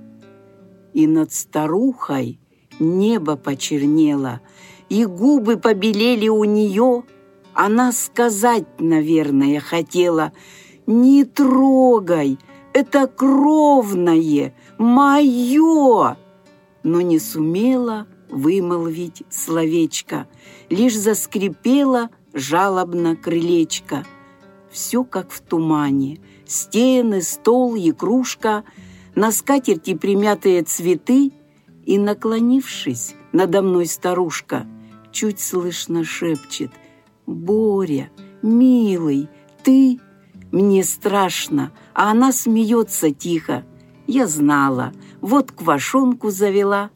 И 0.93 1.07
над 1.07 1.33
старухой 1.33 2.39
небо 2.79 3.37
почернело, 3.37 4.41
и 4.89 5.05
губы 5.05 5.57
побелели 5.57 6.29
у 6.29 6.45
нее. 6.45 7.05
Она 7.55 7.93
сказать, 7.93 8.67
наверное, 8.79 9.61
хотела— 9.61 10.33
«Не 10.91 11.25
трогай! 11.25 12.37
Это 12.73 13.07
кровное! 13.07 14.53
Мое!» 14.77 16.17
Но 16.83 17.01
не 17.01 17.21
сумела 17.21 18.09
вымолвить 18.29 19.23
словечко, 19.31 20.27
Лишь 20.69 20.99
заскрипела 20.99 22.11
жалобно 22.33 23.17
крылечко. 23.17 24.05
Все 24.71 25.05
как 25.05 25.31
в 25.31 25.41
тумане, 25.41 26.21
стены, 26.47 27.23
стол 27.23 27.75
и 27.75 27.93
На 29.15 29.33
скатерти 29.33 29.95
примятые 29.95 30.63
цветы, 30.63 31.33
И, 31.85 31.99
наклонившись, 31.99 33.15
надо 33.33 33.63
мной 33.63 33.87
старушка 33.87 34.67
Чуть 35.13 35.41
слышно 35.41 36.05
шепчет 36.05 36.71
«Боря, 37.27 38.11
милый, 38.43 39.29
ты 39.63 39.99
мне 40.53 40.83
страшно, 40.83 41.73
а 41.95 42.11
она 42.11 42.33
смеется 42.33 43.13
тихо. 43.13 43.65
Я 44.07 44.27
знала, 44.27 44.93
вот 45.21 45.53
квашонку 45.53 46.31
завела. 46.31 46.91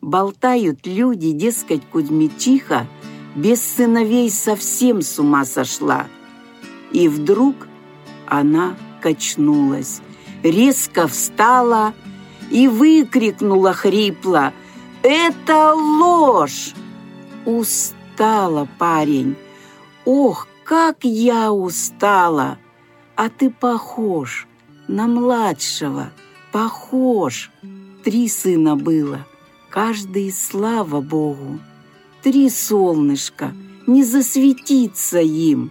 Болтают 0.00 0.86
люди, 0.86 1.32
дескать, 1.32 1.84
Кузьмичиха 1.86 2.86
без 3.40 3.62
сыновей 3.62 4.30
совсем 4.30 5.02
с 5.02 5.18
ума 5.18 5.44
сошла. 5.44 6.06
И 6.92 7.08
вдруг 7.08 7.54
она 8.26 8.76
качнулась, 9.00 10.00
резко 10.42 11.06
встала 11.06 11.94
и 12.50 12.68
выкрикнула 12.68 13.72
хрипло 13.72 14.52
«Это 15.02 15.74
ложь!» 15.74 16.74
Устала 17.44 18.68
парень. 18.78 19.36
Ох, 20.04 20.48
как 20.64 20.98
я 21.04 21.52
устала! 21.52 22.58
а 23.18 23.30
ты 23.30 23.50
похож 23.50 24.46
на 24.86 25.08
младшего, 25.08 26.12
похож. 26.52 27.50
Три 28.04 28.28
сына 28.28 28.76
было, 28.76 29.26
каждый, 29.70 30.30
слава 30.30 31.00
Богу. 31.00 31.58
Три 32.22 32.50
солнышка, 32.50 33.54
не 33.86 34.04
засветиться 34.04 35.20
им. 35.20 35.70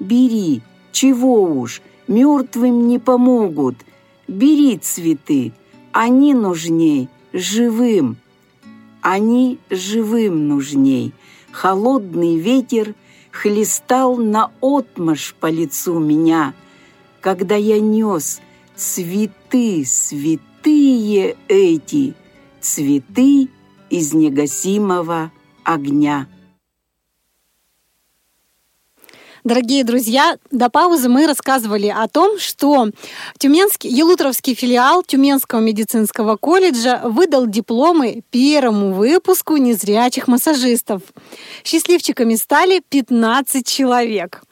Бери, 0.00 0.62
чего 0.92 1.42
уж, 1.42 1.82
мертвым 2.08 2.88
не 2.88 2.98
помогут. 2.98 3.76
Бери 4.26 4.78
цветы, 4.78 5.52
они 5.92 6.34
нужней, 6.34 7.08
живым. 7.32 8.16
Они 9.02 9.58
живым 9.70 10.48
нужней. 10.48 11.12
Холодный 11.52 12.38
ветер 12.38 12.94
хлестал 13.30 14.16
на 14.16 14.50
отмашь 14.60 15.34
по 15.38 15.50
лицу 15.50 15.98
меня— 15.98 16.54
когда 17.24 17.56
я 17.56 17.80
нес 17.80 18.42
цветы 18.76 19.86
святые 19.86 21.38
эти, 21.48 22.12
цветы 22.60 23.48
из 23.88 24.12
негасимого 24.12 25.32
огня. 25.64 26.26
Дорогие 29.44 29.84
друзья, 29.84 30.38
до 30.50 30.70
паузы 30.70 31.10
мы 31.10 31.26
рассказывали 31.26 31.88
о 31.88 32.08
том, 32.08 32.38
что 32.38 32.88
Тюменский, 33.36 33.90
Елутровский 33.90 34.54
филиал 34.54 35.02
Тюменского 35.02 35.60
медицинского 35.60 36.38
колледжа 36.38 37.02
выдал 37.04 37.46
дипломы 37.46 38.22
первому 38.30 38.94
выпуску 38.94 39.58
незрячих 39.58 40.28
массажистов. 40.28 41.02
Счастливчиками 41.62 42.36
стали 42.36 42.82
15 42.88 43.66
человек. 43.66 44.42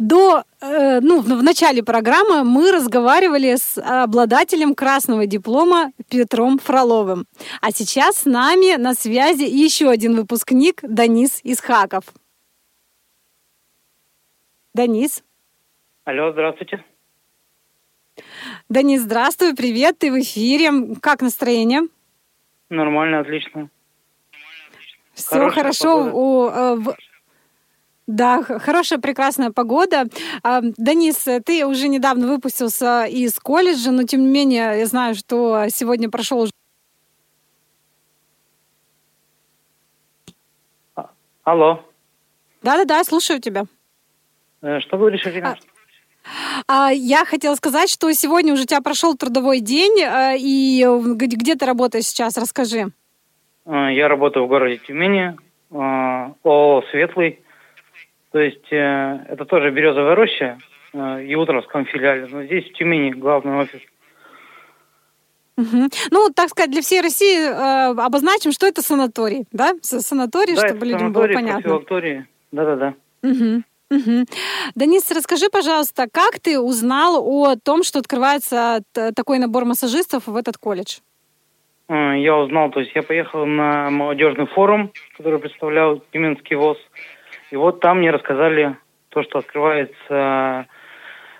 До, 0.00 0.44
э, 0.62 1.00
ну, 1.00 1.20
в 1.20 1.42
начале 1.42 1.82
программы 1.82 2.42
мы 2.42 2.72
разговаривали 2.72 3.56
с 3.56 3.76
обладателем 3.76 4.74
красного 4.74 5.26
диплома 5.26 5.92
Петром 6.08 6.58
Фроловым. 6.58 7.26
А 7.60 7.70
сейчас 7.70 8.20
с 8.20 8.24
нами 8.24 8.76
на 8.76 8.94
связи 8.94 9.42
еще 9.42 9.90
один 9.90 10.16
выпускник 10.16 10.80
Данис 10.82 11.40
Исхаков. 11.44 12.04
Данис. 14.72 15.22
Алло, 16.04 16.32
здравствуйте. 16.32 16.82
Денис, 18.70 19.02
здравствуй, 19.02 19.54
привет, 19.54 19.98
ты 19.98 20.10
в 20.10 20.18
эфире. 20.20 20.94
Как 21.02 21.20
настроение? 21.20 21.82
Нормально, 22.70 23.20
отлично. 23.20 23.68
Все 25.12 25.28
Хорошая 25.28 25.54
хорошо. 25.54 26.10
У, 26.10 26.48
э, 26.48 26.74
в... 26.76 26.96
Да, 28.10 28.42
хорошая, 28.42 28.98
прекрасная 28.98 29.52
погода. 29.52 30.06
А, 30.42 30.62
Денис, 30.62 31.28
ты 31.46 31.64
уже 31.64 31.86
недавно 31.86 32.26
выпустился 32.26 33.04
из 33.04 33.38
колледжа, 33.38 33.92
но 33.92 34.02
тем 34.02 34.22
не 34.22 34.28
менее 34.28 34.80
я 34.80 34.86
знаю, 34.86 35.14
что 35.14 35.66
сегодня 35.68 36.10
прошел 36.10 36.48
а, 40.96 41.10
Алло. 41.44 41.84
Да-да-да, 42.62 43.04
слушаю 43.04 43.40
тебя. 43.40 43.66
Э, 44.60 44.80
что 44.80 44.98
говоришь, 44.98 45.24
Ирина? 45.24 45.56
А, 46.66 46.90
я 46.92 47.24
хотела 47.24 47.54
сказать, 47.54 47.88
что 47.88 48.12
сегодня 48.12 48.54
уже 48.54 48.64
у 48.64 48.66
тебя 48.66 48.80
прошел 48.80 49.16
трудовой 49.16 49.60
день, 49.60 50.00
э, 50.00 50.36
и 50.36 50.84
где 51.14 51.54
ты 51.54 51.64
работаешь 51.64 52.06
сейчас? 52.06 52.36
Расскажи. 52.36 52.88
Э, 53.66 53.88
я 53.92 54.08
работаю 54.08 54.46
в 54.46 54.48
городе 54.48 54.78
Тюмени, 54.78 55.36
ООО 55.70 56.82
«Светлый». 56.90 57.38
То 58.32 58.38
есть 58.38 58.66
это 58.70 59.44
тоже 59.48 59.70
березовая 59.70 60.14
роща, 60.14 60.58
и 60.94 61.34
Утровском 61.34 61.84
филиале. 61.86 62.26
Но 62.30 62.44
здесь 62.44 62.68
в 62.68 62.72
Тюмени 62.74 63.10
главный 63.10 63.58
офис. 63.58 63.80
Угу. 65.56 65.88
Ну, 66.10 66.28
так 66.34 66.48
сказать, 66.48 66.70
для 66.70 66.80
всей 66.80 67.00
России 67.02 67.38
э, 67.38 67.90
обозначим, 67.90 68.50
что 68.50 68.66
это 68.66 68.82
санаторий, 68.82 69.44
да? 69.52 69.74
Санаторий, 69.82 70.54
да, 70.54 70.68
чтобы 70.68 70.86
людям 70.86 71.12
было 71.12 71.28
понятно. 71.28 71.80
Да-да-да. 72.50 72.94
Угу. 73.22 73.62
Угу. 73.90 74.24
Денис, 74.74 75.10
расскажи, 75.10 75.50
пожалуйста, 75.50 76.06
как 76.10 76.38
ты 76.38 76.58
узнал 76.58 77.22
о 77.22 77.56
том, 77.56 77.82
что 77.82 77.98
открывается 77.98 78.82
такой 79.14 79.38
набор 79.38 79.64
массажистов 79.64 80.26
в 80.26 80.36
этот 80.36 80.56
колледж? 80.56 81.00
А, 81.88 82.14
я 82.14 82.36
узнал, 82.36 82.70
то 82.70 82.80
есть 82.80 82.92
я 82.94 83.02
поехал 83.02 83.44
на 83.44 83.90
молодежный 83.90 84.46
форум, 84.46 84.92
который 85.16 85.40
представлял 85.40 86.00
Тюменский 86.12 86.56
ВОЗ. 86.56 86.78
И 87.50 87.56
вот 87.56 87.80
там 87.80 87.98
мне 87.98 88.10
рассказали 88.10 88.76
то, 89.08 89.22
что 89.22 89.38
открывается, 89.38 90.66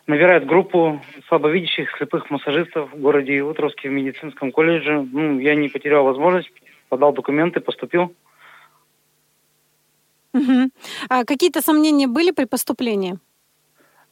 набирает 0.07 0.47
группу 0.47 1.01
слабовидящих 1.29 1.97
слепых 1.97 2.31
массажистов 2.31 2.93
в 2.93 3.01
городе 3.01 3.43
Утровске 3.43 3.89
в 3.89 3.93
медицинском 3.93 4.51
колледже. 4.51 5.07
Ну, 5.13 5.39
я 5.39 5.55
не 5.55 5.69
потерял 5.69 6.05
возможность, 6.05 6.51
подал 6.89 7.13
документы, 7.13 7.61
поступил. 7.61 8.13
Угу. 10.33 10.71
А 11.09 11.25
какие-то 11.25 11.61
сомнения 11.63 12.07
были 12.07 12.33
при 12.33 12.45
поступлении? 12.45 13.19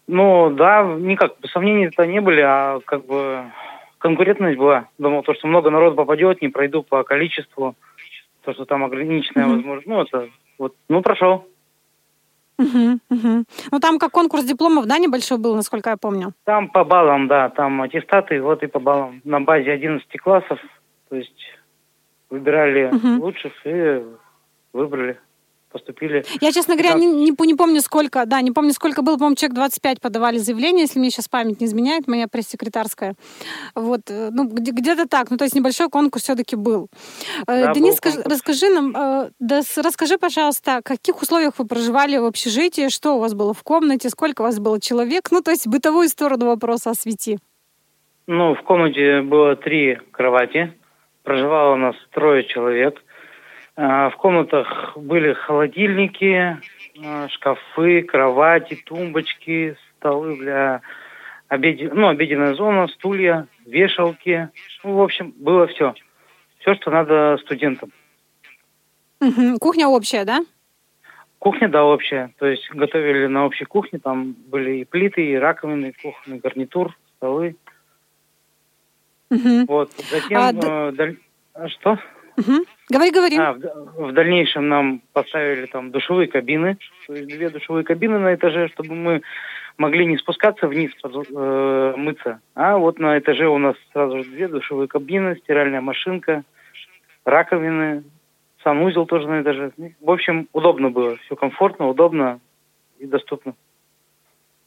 Ну, 0.06 0.50
да, 0.50 0.82
никак 0.82 1.34
сомнений-то 1.52 2.06
не 2.06 2.20
были, 2.20 2.40
а 2.40 2.80
как 2.84 3.04
бы 3.06 3.44
конкурентность 3.98 4.58
была. 4.58 4.88
Думал, 4.98 5.22
то, 5.22 5.34
что 5.34 5.48
много 5.48 5.70
народу 5.70 5.96
попадет, 5.96 6.40
не 6.40 6.48
пройду 6.48 6.82
по 6.82 7.02
количеству, 7.02 7.74
то, 8.44 8.52
что 8.54 8.64
там 8.64 8.84
ограниченная 8.84 9.46
возможность. 9.46 9.86
Ну, 9.86 10.02
это 10.02 10.28
вот, 10.58 10.74
ну, 10.88 11.02
прошел. 11.02 11.44
Угу, 12.58 12.98
угу. 13.10 13.44
Ну, 13.70 13.80
там 13.80 13.98
как 13.98 14.10
конкурс 14.10 14.44
дипломов, 14.44 14.86
да, 14.86 14.98
небольшой 14.98 15.38
был, 15.38 15.54
насколько 15.54 15.90
я 15.90 15.96
помню? 15.96 16.32
Там 16.44 16.68
по 16.68 16.84
баллам, 16.84 17.28
да, 17.28 17.50
там 17.50 17.82
аттестаты, 17.82 18.42
вот 18.42 18.62
и 18.62 18.66
по 18.66 18.80
баллам. 18.80 19.20
На 19.24 19.40
базе 19.40 19.72
11 19.72 20.06
классов, 20.20 20.58
то 21.08 21.16
есть 21.16 21.58
выбирали 22.30 22.86
угу. 22.86 23.24
лучших 23.24 23.52
и 23.64 24.02
выбрали 24.72 25.18
поступили. 25.68 26.24
Я, 26.40 26.52
честно 26.52 26.74
говоря, 26.74 26.94
не, 26.94 27.06
не, 27.06 27.30
не 27.30 27.54
помню, 27.54 27.80
сколько, 27.80 28.24
да, 28.26 28.40
не 28.40 28.50
помню, 28.50 28.72
сколько 28.72 29.02
было, 29.02 29.14
по-моему, 29.16 29.36
человек 29.36 29.54
25 29.54 30.00
подавали 30.00 30.38
заявление, 30.38 30.82
если 30.82 30.98
мне 30.98 31.10
сейчас 31.10 31.28
память 31.28 31.60
не 31.60 31.66
изменяет, 31.66 32.08
моя 32.08 32.28
пресс-секретарская. 32.28 33.14
Вот, 33.74 34.02
э, 34.08 34.30
ну, 34.32 34.48
где- 34.48 34.72
где-то 34.72 35.06
так, 35.08 35.30
ну, 35.30 35.36
то 35.36 35.44
есть 35.44 35.54
небольшой 35.54 35.88
конкурс 35.88 36.24
все-таки 36.24 36.56
был. 36.56 36.88
Э, 37.46 37.66
да, 37.66 37.72
Денис, 37.74 37.90
был 37.90 37.96
скажи, 37.96 38.22
расскажи 38.24 38.68
нам, 38.68 38.96
э, 38.96 39.30
да, 39.38 39.60
расскажи, 39.76 40.18
пожалуйста, 40.18 40.80
в 40.80 40.88
каких 40.88 41.22
условиях 41.22 41.54
вы 41.58 41.66
проживали 41.66 42.16
в 42.16 42.24
общежитии, 42.24 42.88
что 42.88 43.16
у 43.16 43.20
вас 43.20 43.34
было 43.34 43.52
в 43.54 43.62
комнате, 43.62 44.10
сколько 44.10 44.42
у 44.42 44.44
вас 44.44 44.58
было 44.58 44.80
человек, 44.80 45.30
ну, 45.30 45.40
то 45.42 45.50
есть 45.50 45.66
бытовую 45.66 46.08
сторону 46.08 46.46
вопроса 46.46 46.90
освети. 46.90 47.38
Ну, 48.26 48.54
в 48.54 48.62
комнате 48.62 49.22
было 49.22 49.56
три 49.56 49.98
кровати, 50.10 50.74
проживало 51.22 51.74
у 51.74 51.76
нас 51.76 51.96
трое 52.12 52.44
человек– 52.44 53.02
в 53.78 54.14
комнатах 54.18 54.96
были 54.96 55.34
холодильники, 55.34 56.58
а, 57.04 57.28
шкафы, 57.28 58.02
кровати, 58.02 58.74
тумбочки, 58.84 59.76
столы 59.96 60.36
для 60.36 60.80
обед... 61.46 61.94
ну, 61.94 62.08
обеденная 62.08 62.54
зона, 62.54 62.88
стулья, 62.88 63.46
вешалки. 63.64 64.48
Ну, 64.82 64.94
в 64.96 65.00
общем, 65.00 65.32
было 65.36 65.68
все. 65.68 65.94
Все, 66.58 66.74
что 66.74 66.90
надо 66.90 67.38
студентам. 67.42 67.92
Угу. 69.20 69.58
Кухня 69.60 69.86
общая, 69.86 70.24
да? 70.24 70.40
Кухня, 71.38 71.68
да, 71.68 71.84
общая. 71.84 72.34
То 72.40 72.46
есть 72.46 72.68
готовили 72.70 73.26
на 73.28 73.46
общей 73.46 73.64
кухне, 73.64 74.00
там 74.00 74.34
были 74.48 74.78
и 74.78 74.84
плиты, 74.84 75.24
и 75.24 75.36
раковины, 75.36 75.90
и 75.90 76.02
кухонный 76.02 76.40
гарнитур, 76.40 76.98
столы. 77.16 77.54
Угу. 79.30 79.66
Вот. 79.68 79.92
Затем... 80.10 80.36
А, 80.36 80.52
э, 80.52 80.92
даль... 80.92 81.16
А 81.54 81.68
что? 81.68 81.98
Угу. 82.36 82.64
Говори, 82.90 83.10
говори. 83.10 83.36
А, 83.36 83.52
в, 83.52 84.08
в 84.08 84.12
дальнейшем 84.12 84.68
нам 84.68 85.02
поставили 85.12 85.66
там 85.66 85.90
душевые 85.90 86.28
кабины, 86.28 86.78
то 87.06 87.14
есть 87.14 87.28
две 87.28 87.50
душевые 87.50 87.84
кабины 87.84 88.18
на 88.18 88.34
этаже, 88.34 88.68
чтобы 88.68 88.94
мы 88.94 89.22
могли 89.76 90.06
не 90.06 90.16
спускаться 90.16 90.66
вниз 90.66 90.92
под, 91.02 91.28
э, 91.30 91.94
мыться, 91.96 92.40
а 92.54 92.78
вот 92.78 92.98
на 92.98 93.18
этаже 93.18 93.46
у 93.46 93.58
нас 93.58 93.76
сразу 93.92 94.18
же 94.18 94.24
две 94.24 94.48
душевые 94.48 94.88
кабины, 94.88 95.36
стиральная 95.36 95.80
машинка, 95.80 96.44
раковины, 97.24 98.04
санузел 98.64 99.06
тоже 99.06 99.28
на 99.28 99.42
этаже. 99.42 99.72
В 100.00 100.10
общем, 100.10 100.48
удобно 100.52 100.90
было, 100.90 101.16
все 101.16 101.36
комфортно, 101.36 101.88
удобно 101.88 102.40
и 102.98 103.06
доступно. 103.06 103.54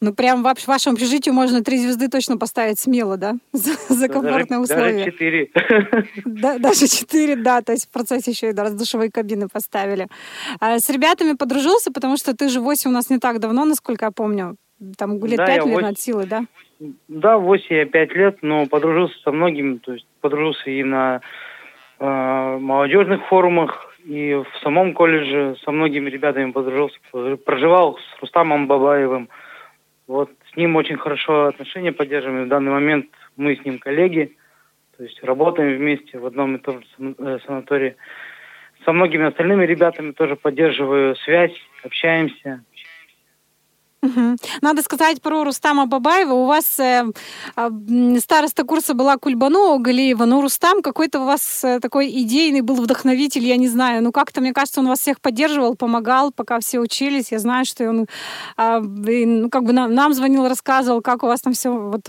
Ну, 0.04 0.16
прям 0.16 0.44
в 0.44 0.68
вашем 0.68 0.94
общежитии 0.94 1.30
можно 1.30 1.64
три 1.64 1.78
звезды 1.78 2.10
точно 2.10 2.38
поставить 2.38 2.80
смело, 2.80 3.18
да? 3.18 3.36
За, 3.54 3.74
за 3.94 4.08
комфортные 4.08 4.60
даже, 4.60 4.74
условия. 4.74 4.98
Даже 4.98 5.12
четыре. 5.12 5.50
Да, 6.26 6.58
даже 6.58 6.88
четыре, 6.88 7.36
да. 7.36 7.62
То 7.62 7.74
есть 7.74 7.86
в 7.86 7.92
процессе 7.92 8.32
еще 8.32 8.50
и 8.50 8.56
раздушевые 8.56 9.12
кабины 9.12 9.48
поставили. 9.48 10.08
А 10.60 10.80
с 10.80 10.90
ребятами 10.90 11.34
подружился, 11.34 11.92
потому 11.94 12.18
что 12.18 12.36
ты 12.36 12.50
же 12.50 12.62
8 12.62 12.90
у 12.90 12.94
нас 12.94 13.12
не 13.12 13.20
так 13.20 13.40
давно, 13.40 13.64
насколько 13.64 14.06
я 14.06 14.12
помню. 14.12 14.56
Там 14.98 15.24
лет 15.24 15.38
да, 15.38 15.46
5, 15.46 15.66
наверное, 15.66 15.76
8... 15.76 15.88
от 15.90 16.00
силы, 16.00 16.26
да? 16.26 16.46
Да, 17.08 17.38
8 17.38 17.90
5 17.90 18.16
лет, 18.16 18.38
но 18.42 18.66
подружился 18.66 19.16
со 19.24 19.32
многими. 19.32 19.78
То 19.78 19.94
есть 19.94 20.08
подружился 20.20 20.68
и 20.72 20.84
на 20.84 21.22
э, 22.00 22.58
молодежных 22.60 23.28
форумах, 23.28 23.96
и 24.04 24.34
в 24.34 24.64
самом 24.64 24.96
колледже 24.96 25.58
со 25.64 25.70
многими 25.70 26.10
ребятами 26.10 26.50
подружился. 26.50 26.98
Проживал 27.46 28.00
с 28.00 28.22
Рустамом 28.22 28.66
Бабаевым– 28.66 29.30
вот 30.12 30.30
с 30.52 30.58
ним 30.58 30.76
очень 30.76 30.98
хорошо 30.98 31.46
отношения 31.46 31.94
поддерживаем. 31.94 32.46
В 32.46 32.50
данный 32.50 32.72
момент 32.72 33.08
мы 33.38 33.56
с 33.56 33.64
ним 33.64 33.80
коллеги, 33.80 34.36
то 34.98 35.04
есть 35.04 35.24
работаем 35.24 35.78
вместе 35.78 36.20
в 36.20 36.26
одном 36.26 36.58
и 36.58 36.60
том 36.60 36.82
же 36.82 37.16
э, 37.18 37.40
санатории. 37.46 37.96
Со 38.84 38.92
многими 38.92 39.28
остальными 39.28 39.66
ребятами 39.66 40.12
тоже 40.12 40.36
поддерживаю 40.36 41.16
связь, 41.16 41.56
общаемся. 41.84 42.62
Надо 44.62 44.82
сказать 44.82 45.22
про 45.22 45.44
Рустама 45.44 45.86
Бабаева. 45.86 46.34
У 46.34 46.46
вас 46.46 46.80
э, 46.80 47.06
э, 47.56 48.20
староста 48.20 48.64
курса 48.64 48.94
была 48.94 49.18
Кульбану 49.18 49.78
Галиева, 49.80 50.26
но 50.26 50.42
Рустам 50.42 50.82
какой-то 50.82 51.22
у 51.22 51.26
вас 51.26 51.64
э, 51.64 51.80
такой 51.80 52.10
идейный 52.10 52.62
был 52.62 52.76
вдохновитель, 52.76 53.46
я 53.46 53.58
не 53.58 53.68
знаю. 53.68 54.04
Ну, 54.04 54.12
как-то, 54.12 54.42
мне 54.42 54.54
кажется, 54.54 54.80
он 54.80 54.88
вас 54.88 55.00
всех 55.00 55.22
поддерживал, 55.22 55.76
помогал, 55.76 56.32
пока 56.32 56.60
все 56.60 56.80
учились. 56.80 57.32
Я 57.32 57.40
знаю, 57.40 57.66
что 57.66 57.90
он 57.90 58.08
э, 58.58 58.80
ну, 58.80 59.50
как 59.50 59.64
бы 59.64 59.74
нам, 59.74 59.94
нам 59.94 60.14
звонил, 60.14 60.48
рассказывал, 60.48 61.02
как 61.02 61.24
у 61.24 61.28
вас 61.28 61.42
там 61.42 61.54
все 61.54 61.72
вот 61.72 62.02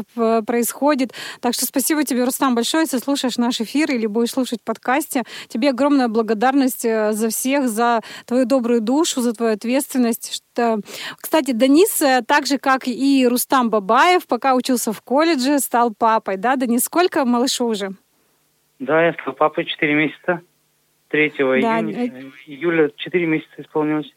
происходит. 0.47 1.13
Так 1.41 1.55
что 1.55 1.67
спасибо 1.67 2.05
тебе, 2.05 2.25
Рустам, 2.25 2.55
большое, 2.55 2.85
если 2.85 2.99
слушаешь 2.99 3.37
наш 3.37 3.61
эфир 3.61 3.91
или 3.91 4.07
будешь 4.07 4.31
слушать 4.31 4.63
подкасте. 4.63 5.25
Тебе 5.49 5.71
огромная 5.71 6.09
благодарность 6.09 6.85
э, 6.85 7.13
за 7.13 7.29
всех, 7.29 7.69
за 7.69 8.01
твою 8.27 8.47
добрую 8.47 8.81
душу, 8.81 9.21
за 9.21 9.33
твою 9.33 9.55
ответственность. 9.55 10.43
Что... 10.53 10.81
Кстати, 11.17 11.53
Денис, 11.53 12.03
э, 12.03 12.23
так 12.27 12.47
же, 12.47 12.59
как 12.59 12.87
и 12.87 13.27
Рустам 13.27 13.71
Бабаев, 13.71 14.27
пока 14.27 14.55
учился 14.55 14.93
в 14.93 15.01
колледже, 15.01 15.59
стал 15.61 15.95
папой, 15.95 16.37
да? 16.37 16.57
Денис, 16.57 16.85
сколько 16.85 17.25
малышу 17.25 17.67
уже? 17.67 17.91
Да, 18.79 19.03
я 19.03 19.15
стал 19.15 19.33
папой 19.33 19.65
4 19.65 19.95
месяца. 19.95 20.43
3 21.09 21.33
да. 21.39 21.81
июня, 21.81 22.05
э, 22.05 22.31
июля 22.47 22.91
4 22.97 23.27
месяца 23.27 23.63
исполнилось. 23.63 24.13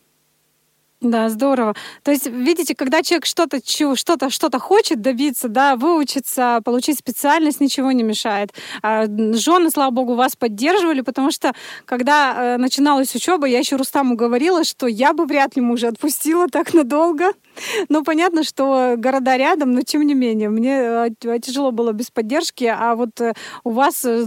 Да, 1.01 1.29
здорово. 1.29 1.75
То 2.03 2.11
есть, 2.11 2.25
видите, 2.25 2.73
когда 2.73 3.03
человек 3.03 3.25
что-то 3.25 3.59
что-то 3.95 4.29
что-то 4.29 4.59
хочет 4.59 5.01
добиться, 5.01 5.49
да, 5.49 5.75
выучиться, 5.75 6.61
получить 6.63 6.97
специальность, 6.97 7.59
ничего 7.59 7.91
не 7.91 8.01
мешает. 8.01 8.53
А 8.81 9.05
жены, 9.05 9.69
слава 9.71 9.91
богу, 9.91 10.15
вас 10.15 10.35
поддерживали, 10.35 11.01
потому 11.01 11.31
что 11.31 11.53
когда 11.85 12.55
э, 12.55 12.57
начиналась 12.57 13.13
учеба, 13.13 13.45
я 13.45 13.59
еще 13.59 13.75
Рустаму 13.75 14.15
говорила, 14.15 14.63
что 14.63 14.87
я 14.87 15.13
бы 15.13 15.25
вряд 15.25 15.55
ли 15.55 15.61
мужа 15.61 15.89
отпустила 15.89 16.47
так 16.47 16.73
надолго. 16.73 17.33
Ну, 17.89 18.03
понятно, 18.03 18.43
что 18.43 18.95
города 18.97 19.37
рядом, 19.37 19.71
но 19.71 19.81
тем 19.81 20.01
не 20.01 20.13
менее, 20.13 20.49
мне 20.49 21.07
э, 21.23 21.39
тяжело 21.39 21.71
было 21.71 21.91
без 21.91 22.11
поддержки, 22.11 22.65
а 22.65 22.95
вот 22.95 23.21
э, 23.21 23.33
у 23.63 23.71
вас 23.71 24.03
э, 24.05 24.25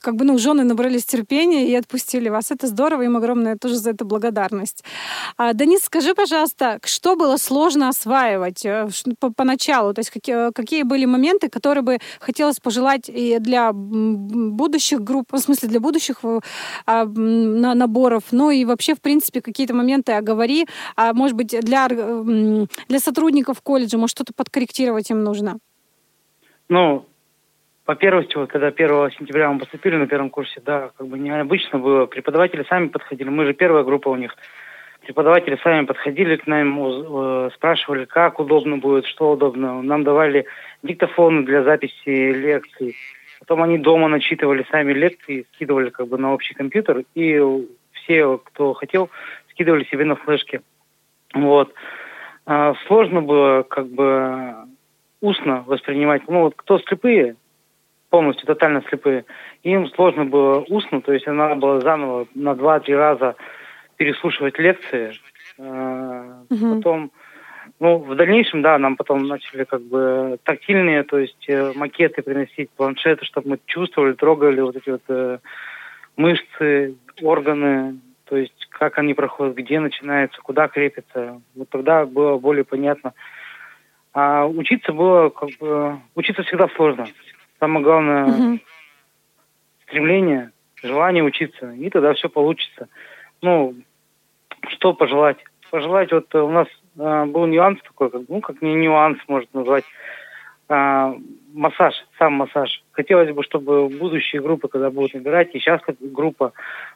как 0.00 0.16
бы, 0.16 0.24
ну, 0.24 0.38
жены 0.38 0.64
набрались 0.64 1.04
терпения 1.04 1.68
и 1.68 1.74
отпустили 1.74 2.28
вас. 2.28 2.50
Это 2.50 2.66
здорово, 2.66 3.02
им 3.02 3.16
огромная 3.16 3.56
тоже 3.56 3.76
за 3.76 3.90
это 3.90 4.04
благодарность. 4.04 4.84
А, 5.36 5.52
Денис, 5.54 5.80
скажи, 5.84 6.14
пожалуйста, 6.14 6.78
что 6.84 7.16
было 7.16 7.36
сложно 7.36 7.88
осваивать 7.88 8.66
поначалу? 9.36 9.94
То 9.94 10.00
есть 10.00 10.10
какие, 10.10 10.52
какие 10.52 10.82
были 10.82 11.04
моменты, 11.04 11.48
которые 11.48 11.82
бы 11.82 11.98
хотелось 12.20 12.60
пожелать 12.60 13.08
и 13.08 13.38
для 13.38 13.72
будущих 13.72 15.00
групп, 15.00 15.32
в 15.32 15.38
смысле 15.38 15.68
для 15.68 15.80
будущих 15.80 16.20
а, 16.86 17.04
наборов, 17.04 18.24
ну 18.30 18.50
и 18.50 18.64
вообще, 18.64 18.94
в 18.94 19.00
принципе, 19.00 19.40
какие-то 19.40 19.74
моменты 19.74 20.12
оговори, 20.12 20.66
а 20.96 21.12
может 21.12 21.36
быть, 21.36 21.54
для 21.60 21.88
для 22.88 22.98
сотрудников 22.98 23.60
колледжа? 23.62 23.98
Может, 23.98 24.16
что-то 24.16 24.32
подкорректировать 24.34 25.10
им 25.10 25.22
нужно? 25.22 25.58
Ну, 26.68 27.06
вот 27.86 27.98
когда 28.50 28.68
1 28.68 29.10
сентября 29.12 29.50
мы 29.50 29.58
поступили 29.58 29.96
на 29.96 30.06
первом 30.06 30.30
курсе, 30.30 30.60
да, 30.64 30.90
как 30.96 31.06
бы 31.06 31.18
необычно 31.18 31.78
было. 31.78 32.06
Преподаватели 32.06 32.64
сами 32.68 32.88
подходили. 32.88 33.28
Мы 33.28 33.44
же 33.44 33.52
первая 33.52 33.84
группа 33.84 34.08
у 34.08 34.16
них. 34.16 34.34
Преподаватели 35.02 35.58
сами 35.62 35.84
подходили 35.84 36.36
к 36.36 36.46
нам, 36.46 36.78
э, 36.80 37.50
спрашивали, 37.54 38.06
как 38.06 38.40
удобно 38.40 38.78
будет, 38.78 39.04
что 39.04 39.32
удобно. 39.32 39.82
Нам 39.82 40.02
давали 40.02 40.46
диктофоны 40.82 41.44
для 41.44 41.62
записи 41.62 42.32
лекций. 42.32 42.96
Потом 43.38 43.62
они 43.62 43.76
дома 43.76 44.08
начитывали 44.08 44.64
сами 44.70 44.94
лекции, 44.94 45.46
скидывали 45.52 45.90
как 45.90 46.08
бы 46.08 46.16
на 46.16 46.32
общий 46.32 46.54
компьютер, 46.54 47.04
и 47.14 47.38
все, 47.92 48.38
кто 48.38 48.72
хотел, 48.72 49.10
скидывали 49.50 49.84
себе 49.84 50.06
на 50.06 50.16
флешки. 50.16 50.62
Вот. 51.34 51.74
А, 52.46 52.74
сложно 52.86 53.22
было 53.22 53.62
как 53.62 53.88
бы 53.88 54.54
устно 55.20 55.64
воспринимать. 55.66 56.22
Ну 56.28 56.42
вот 56.42 56.54
кто 56.56 56.78
слепые, 56.78 57.36
полностью 58.10 58.46
тотально 58.46 58.82
слепые, 58.88 59.24
им 59.62 59.88
сложно 59.88 60.24
было 60.24 60.64
устно, 60.68 61.00
то 61.00 61.12
есть 61.12 61.26
надо 61.26 61.54
было 61.56 61.80
заново 61.80 62.26
на 62.34 62.54
два-три 62.54 62.94
раза 62.94 63.34
переслушивать 63.96 64.58
лекции. 64.58 65.14
Угу. 65.56 66.76
Потом, 66.76 67.10
ну, 67.80 67.98
в 67.98 68.14
дальнейшем, 68.14 68.62
да, 68.62 68.78
нам 68.78 68.96
потом 68.96 69.26
начали 69.26 69.64
как 69.64 69.82
бы 69.82 70.38
тактильные, 70.44 71.02
то 71.04 71.18
есть 71.18 71.48
э, 71.48 71.72
макеты 71.74 72.22
приносить, 72.22 72.70
планшеты, 72.70 73.24
чтобы 73.24 73.50
мы 73.50 73.58
чувствовали, 73.66 74.12
трогали 74.12 74.60
вот 74.60 74.76
эти 74.76 74.90
вот 74.90 75.02
э, 75.08 75.38
мышцы, 76.16 76.96
органы, 77.22 77.98
то 78.24 78.36
есть 78.36 78.66
как 78.70 78.98
они 78.98 79.14
проходят, 79.14 79.54
где 79.54 79.80
начинаются, 79.80 80.40
куда 80.40 80.68
крепятся. 80.68 81.40
Вот 81.54 81.68
тогда 81.68 82.06
было 82.06 82.38
более 82.38 82.64
понятно. 82.64 83.12
А 84.12 84.46
учиться 84.46 84.92
было 84.92 85.28
как 85.30 85.50
бы... 85.60 85.98
Учиться 86.14 86.42
всегда 86.42 86.68
сложно. 86.68 87.06
Самое 87.58 87.84
главное 87.84 88.24
угу. 88.24 88.58
стремление, 89.86 90.52
желание 90.82 91.22
учиться. 91.22 91.72
И 91.72 91.90
тогда 91.90 92.14
все 92.14 92.28
получится. 92.28 92.88
Ну, 93.42 93.74
что 94.68 94.94
пожелать? 94.94 95.38
Пожелать, 95.70 96.12
вот 96.12 96.34
у 96.34 96.50
нас 96.50 96.68
а, 96.98 97.26
был 97.26 97.46
нюанс 97.46 97.80
такой, 97.82 98.10
как, 98.10 98.22
ну, 98.28 98.40
как 98.40 98.62
не 98.62 98.74
нюанс, 98.74 99.18
может 99.26 99.52
назвать, 99.52 99.84
массаж, 100.68 101.94
сам 102.18 102.34
массаж. 102.34 102.82
Хотелось 102.92 103.32
бы, 103.32 103.42
чтобы 103.42 103.88
будущие 103.88 104.42
группы, 104.42 104.68
когда 104.68 104.90
будут 104.90 105.14
набирать, 105.14 105.54
и 105.54 105.58
сейчас 105.58 105.80
как 105.82 105.96
группа, 106.00 106.52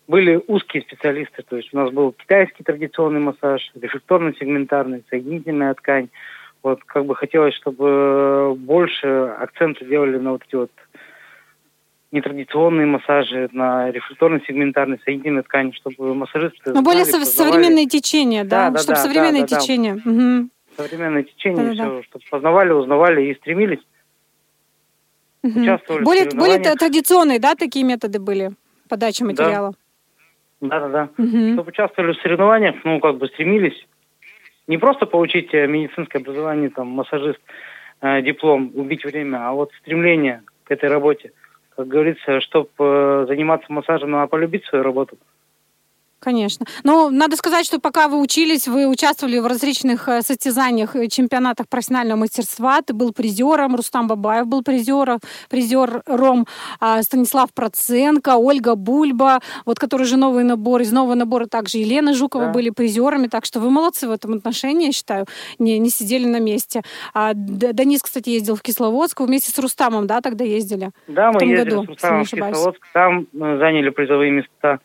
были 0.06 0.42
узкие 0.46 0.82
специалисты. 0.82 1.42
То 1.42 1.56
есть 1.56 1.72
у 1.72 1.76
нас 1.76 1.90
был 1.90 2.12
китайский 2.12 2.64
традиционный 2.64 3.20
массаж, 3.20 3.70
рефлекторно-сегментарный, 3.74 5.04
соединительная 5.10 5.74
ткань. 5.74 6.08
Вот 6.62 6.82
как 6.84 7.06
бы 7.06 7.14
хотелось, 7.14 7.54
чтобы 7.54 8.54
больше 8.56 9.06
акцента 9.38 9.84
делали 9.84 10.18
на 10.18 10.32
вот 10.32 10.42
эти 10.46 10.56
вот 10.56 10.70
нетрадиционные 12.10 12.86
массажи, 12.86 13.48
на 13.52 13.90
рефлекторно-сегментарной 13.90 14.98
соединительной 15.04 15.42
ткани, 15.42 15.72
чтобы 15.72 16.14
массажисты... 16.14 16.72
Ну, 16.72 16.82
более 16.82 17.04
со- 17.04 17.24
современные 17.24 17.86
течения, 17.86 18.44
да? 18.44 18.70
да, 18.70 18.70
да 18.70 18.78
чтобы 18.78 18.96
да, 18.96 19.02
современные 19.02 19.46
да, 19.46 19.58
течения. 19.58 20.00
Да, 20.02 20.10
угу. 20.10 20.48
Современное 20.78 21.24
течение, 21.24 21.74
да, 21.74 21.90
да. 21.90 22.02
чтобы 22.04 22.24
познавали, 22.30 22.72
узнавали 22.72 23.24
и 23.24 23.34
стремились 23.34 23.80
Угу. 25.42 25.60
Участвовали 25.60 26.04
более, 26.04 26.28
более 26.30 26.58
традиционные, 26.58 27.38
да, 27.38 27.54
такие 27.54 27.84
методы 27.84 28.18
были 28.18 28.50
подачи 28.88 29.22
материала? 29.22 29.72
Да, 30.60 30.80
да, 30.80 30.88
да. 30.88 31.08
Угу. 31.16 31.52
Чтобы 31.52 31.68
участвовали 31.68 32.12
в 32.12 32.20
соревнованиях, 32.20 32.76
ну, 32.84 32.98
как 32.98 33.18
бы 33.18 33.28
стремились 33.28 33.86
не 34.66 34.78
просто 34.78 35.06
получить 35.06 35.54
э, 35.54 35.66
медицинское 35.66 36.18
образование, 36.18 36.70
там, 36.70 36.88
массажист, 36.88 37.38
э, 38.00 38.22
диплом, 38.22 38.72
убить 38.74 39.04
время, 39.04 39.48
а 39.48 39.52
вот 39.52 39.70
стремление 39.80 40.42
к 40.64 40.70
этой 40.72 40.88
работе. 40.88 41.32
Как 41.76 41.86
говорится, 41.86 42.40
чтобы 42.40 42.68
э, 42.78 43.24
заниматься 43.28 43.72
массажем, 43.72 44.10
надо 44.10 44.26
полюбить 44.26 44.64
свою 44.64 44.82
работу. 44.82 45.16
Конечно. 46.20 46.66
Но 46.82 47.10
надо 47.10 47.36
сказать, 47.36 47.64
что 47.64 47.78
пока 47.78 48.08
вы 48.08 48.20
учились, 48.20 48.66
вы 48.66 48.88
участвовали 48.88 49.38
в 49.38 49.46
различных 49.46 50.08
э, 50.08 50.22
состязаниях, 50.22 50.96
и 50.96 51.08
чемпионатах 51.08 51.68
профессионального 51.68 52.18
мастерства. 52.18 52.82
Ты 52.82 52.92
был 52.92 53.12
призером, 53.12 53.76
Рустам 53.76 54.08
Бабаев 54.08 54.48
был 54.48 54.62
призером, 54.62 55.20
призером 55.48 56.46
а, 56.80 57.02
Станислав 57.02 57.52
Проценко, 57.54 58.36
Ольга 58.36 58.74
Бульба, 58.74 59.40
вот 59.64 59.78
который 59.78 60.06
же 60.06 60.16
новый 60.16 60.42
набор. 60.42 60.80
Из 60.80 60.90
нового 60.90 61.14
набора 61.14 61.46
также 61.46 61.78
Елена 61.78 62.14
Жукова 62.14 62.46
да. 62.46 62.52
были 62.52 62.70
призерами. 62.70 63.28
Так 63.28 63.44
что 63.44 63.60
вы 63.60 63.70
молодцы 63.70 64.08
в 64.08 64.10
этом 64.10 64.34
отношении, 64.34 64.86
я 64.86 64.92
считаю. 64.92 65.26
Не, 65.60 65.78
не 65.78 65.90
сидели 65.90 66.26
на 66.26 66.40
месте. 66.40 66.82
А, 67.14 67.32
Денис, 67.34 68.02
кстати, 68.02 68.30
ездил 68.30 68.56
в 68.56 68.62
Кисловодск 68.62 69.20
вместе 69.20 69.52
с 69.52 69.58
Рустамом, 69.58 70.08
да, 70.08 70.20
тогда 70.20 70.44
ездили? 70.44 70.90
Да, 71.06 71.30
мы 71.30 71.44
ездили 71.44 71.70
году, 71.70 71.84
с 71.84 71.88
Рустамом 71.88 72.24
в 72.24 72.30
Кисловодск. 72.30 72.80
Там 72.92 73.28
мы 73.32 73.58
заняли 73.58 73.90
призовые 73.90 74.32
места 74.32 74.80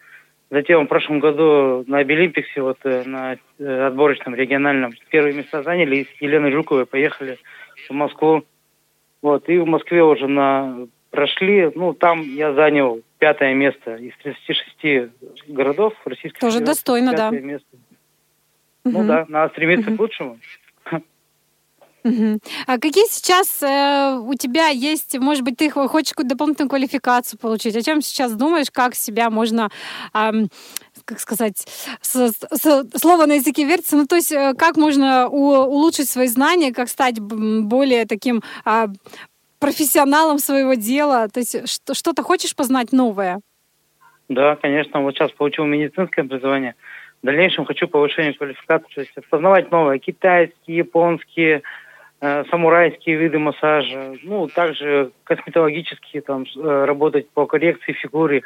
Затем 0.54 0.86
в 0.86 0.88
прошлом 0.88 1.20
году 1.20 1.84
на 1.88 1.98
Обилимпиксе, 1.98 2.62
вот 2.62 2.78
э, 2.84 3.04
на 3.06 3.38
э, 3.58 3.86
отборочном 3.88 4.36
региональном, 4.36 4.94
первые 5.10 5.34
места 5.34 5.64
заняли 5.64 5.96
и 5.96 6.06
с 6.06 6.22
Еленой 6.22 6.52
Жуковой 6.52 6.86
поехали 6.86 7.40
в 7.90 7.92
Москву. 7.92 8.46
Вот, 9.24 9.50
и 9.50 9.58
в 9.58 9.66
Москве 9.66 10.04
уже 10.04 10.28
на 10.28 10.86
прошли, 11.10 11.72
ну, 11.74 11.96
там 11.96 12.22
я 12.22 12.54
занял 12.54 13.02
пятое 13.18 13.56
место 13.56 13.96
из 13.96 14.14
36 14.18 15.12
городов 15.48 15.96
Российской 16.06 16.40
Тоже 16.40 16.60
достойно, 16.60 17.14
да. 17.14 17.32
Место. 17.32 17.76
Угу. 18.86 18.94
Ну 18.94 19.08
да, 19.08 19.26
надо 19.28 19.54
стремиться 19.54 19.90
угу. 19.90 19.98
к 19.98 20.00
лучшему. 20.02 20.38
А 22.04 22.78
какие 22.80 23.06
сейчас 23.10 23.62
э, 23.64 24.18
у 24.20 24.34
тебя 24.36 24.68
есть, 24.68 25.18
может 25.20 25.44
быть, 25.44 25.58
ты 25.58 25.70
хочешь 25.70 26.12
какую-то 26.12 26.36
дополнительную 26.36 26.70
квалификацию 26.70 27.40
получить? 27.40 27.76
О 27.76 27.82
чем 27.82 28.02
сейчас 28.02 28.34
думаешь, 28.34 28.72
как 28.72 28.96
себя 28.96 29.30
можно, 29.30 29.70
э, 30.14 30.32
как 31.06 31.20
сказать, 31.20 31.66
с, 32.02 32.32
с, 32.32 32.90
слово 32.98 33.26
на 33.26 33.34
языке 33.34 33.64
вертится, 33.64 33.96
ну 33.96 34.06
то 34.06 34.16
есть 34.16 34.32
э, 34.32 34.54
как 34.58 34.78
можно 34.78 35.28
у, 35.30 35.54
улучшить 35.54 36.10
свои 36.10 36.28
знания, 36.28 36.74
как 36.74 36.90
стать 36.90 37.20
более 37.20 38.06
таким 38.06 38.42
э, 38.66 38.88
профессионалом 39.60 40.40
своего 40.40 40.74
дела? 40.74 41.30
То 41.30 41.40
есть 41.40 41.70
что, 41.70 41.94
что-то 41.94 42.22
хочешь 42.24 42.56
познать 42.56 42.92
новое? 42.92 43.40
Да, 44.28 44.56
конечно. 44.56 45.02
Вот 45.02 45.16
сейчас 45.16 45.32
получил 45.32 45.66
медицинское 45.66 46.22
образование. 46.22 46.76
В 47.22 47.26
дальнейшем 47.26 47.64
хочу 47.64 47.88
повышение 47.88 48.34
квалификации, 48.34 48.94
то 48.94 49.02
есть 49.02 49.30
познавать 49.30 49.72
новое. 49.72 49.98
Китайские, 50.00 50.78
японские, 50.78 51.64
самурайские 52.50 53.18
виды 53.18 53.38
массажа, 53.38 54.16
ну, 54.24 54.48
также 54.48 55.12
косметологические, 55.26 56.22
там, 56.22 56.46
э, 56.56 56.86
работать 56.86 57.30
по 57.30 57.46
коррекции 57.46 57.92
фигуры, 57.92 58.44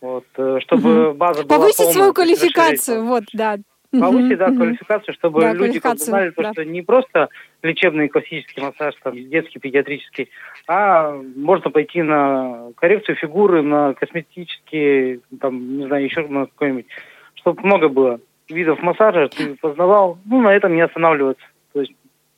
вот, 0.00 0.24
э, 0.36 0.58
чтобы 0.60 1.08
угу. 1.08 1.14
база 1.16 1.42
была 1.42 1.58
Повысить 1.58 1.78
полная, 1.78 1.92
свою 1.94 2.12
квалификацию, 2.12 3.04
вот, 3.04 3.24
да. 3.32 3.56
Повысить, 3.90 4.38
да, 4.38 4.46
квалификацию, 4.46 5.14
чтобы 5.14 5.40
да, 5.40 5.52
люди 5.52 5.80
знали, 5.96 6.32
да. 6.36 6.52
что 6.52 6.64
не 6.64 6.82
просто 6.82 7.28
лечебный 7.62 8.08
классический 8.08 8.60
массаж, 8.60 8.94
там, 9.02 9.14
детский, 9.16 9.58
педиатрический, 9.58 10.30
а 10.68 11.12
можно 11.34 11.70
пойти 11.70 12.02
на 12.02 12.68
коррекцию 12.76 13.16
фигуры, 13.16 13.62
на 13.62 13.94
косметические, 13.94 15.20
там, 15.40 15.76
не 15.76 15.86
знаю, 15.88 16.04
еще 16.04 16.26
на 16.26 16.46
какой-нибудь, 16.46 16.86
чтобы 17.34 17.62
много 17.62 17.88
было 17.88 18.20
видов 18.48 18.80
массажа, 18.80 19.28
ты 19.28 19.56
познавал, 19.56 20.18
ну, 20.24 20.40
на 20.40 20.54
этом 20.54 20.74
не 20.74 20.82
останавливаться. 20.82 21.44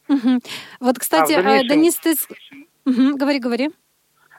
Угу. 0.09 0.40
Вот, 0.80 0.98
кстати, 0.98 1.32
а 1.32 1.42
дальнейшем... 1.42 1.68
Денис, 1.68 1.96
ты... 1.96 2.14
Угу, 2.86 3.16
говори, 3.16 3.38
говори. 3.38 3.70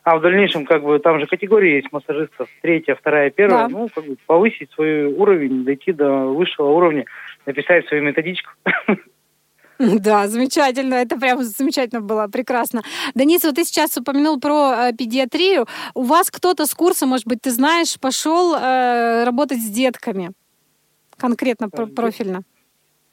А 0.03 0.17
в 0.17 0.21
дальнейшем, 0.21 0.65
как 0.65 0.83
бы, 0.83 0.99
там 0.99 1.19
же 1.19 1.25
категории 1.25 1.77
есть 1.77 1.91
массажистов, 1.91 2.47
третья, 2.61 2.93
вторая, 2.93 3.31
первая, 3.31 3.67
да. 3.67 3.69
ну, 3.69 3.89
как 3.89 4.05
бы, 4.05 4.17
повысить 4.27 4.71
свой 4.73 5.05
уровень, 5.05 5.63
дойти 5.63 5.93
до 5.93 6.25
высшего 6.25 6.69
уровня, 6.69 7.05
написать 7.47 7.87
свою 7.87 8.03
методичку. 8.03 8.51
Да, 9.79 10.27
замечательно. 10.27 10.95
Это 10.95 11.19
прям 11.19 11.43
замечательно 11.43 12.01
было, 12.01 12.27
прекрасно. 12.27 12.81
Денис, 13.13 13.43
вот 13.43 13.55
ты 13.55 13.65
сейчас 13.65 13.97
упомянул 13.97 14.39
про 14.39 14.89
э, 14.89 14.93
педиатрию. 14.93 15.65
У 15.93 16.03
вас 16.03 16.31
кто-то 16.31 16.65
с 16.65 16.73
курса, 16.73 17.05
может 17.05 17.27
быть, 17.27 17.41
ты 17.41 17.51
знаешь, 17.51 17.99
пошел 17.99 18.55
э, 18.55 19.25
работать 19.25 19.59
с 19.59 19.69
детками? 19.69 20.31
Конкретно, 21.17 21.69
профильно. 21.69 22.43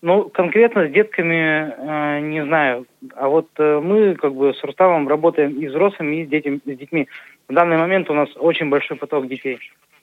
Ну, 0.02 0.28
конкретно 0.30 0.88
с 0.88 0.90
детками 0.90 1.36
э, 1.36 2.20
не 2.20 2.44
знаю. 2.44 2.86
А 3.14 3.28
вот 3.28 3.48
э, 3.58 3.80
мы 3.80 4.16
как 4.16 4.34
бы 4.34 4.52
с 4.52 4.62
Рустамом 4.64 5.06
работаем 5.06 5.52
и 5.52 5.68
взрослыми, 5.68 6.16
и 6.16 6.26
с, 6.26 6.28
детям, 6.28 6.60
с 6.64 6.76
детьми. 6.76 7.06
В 7.48 7.54
данный 7.54 7.78
момент 7.78 8.10
у 8.10 8.14
нас 8.14 8.28
очень 8.36 8.68
большой 8.68 8.96
поток 8.96 9.28
детей 9.28 9.58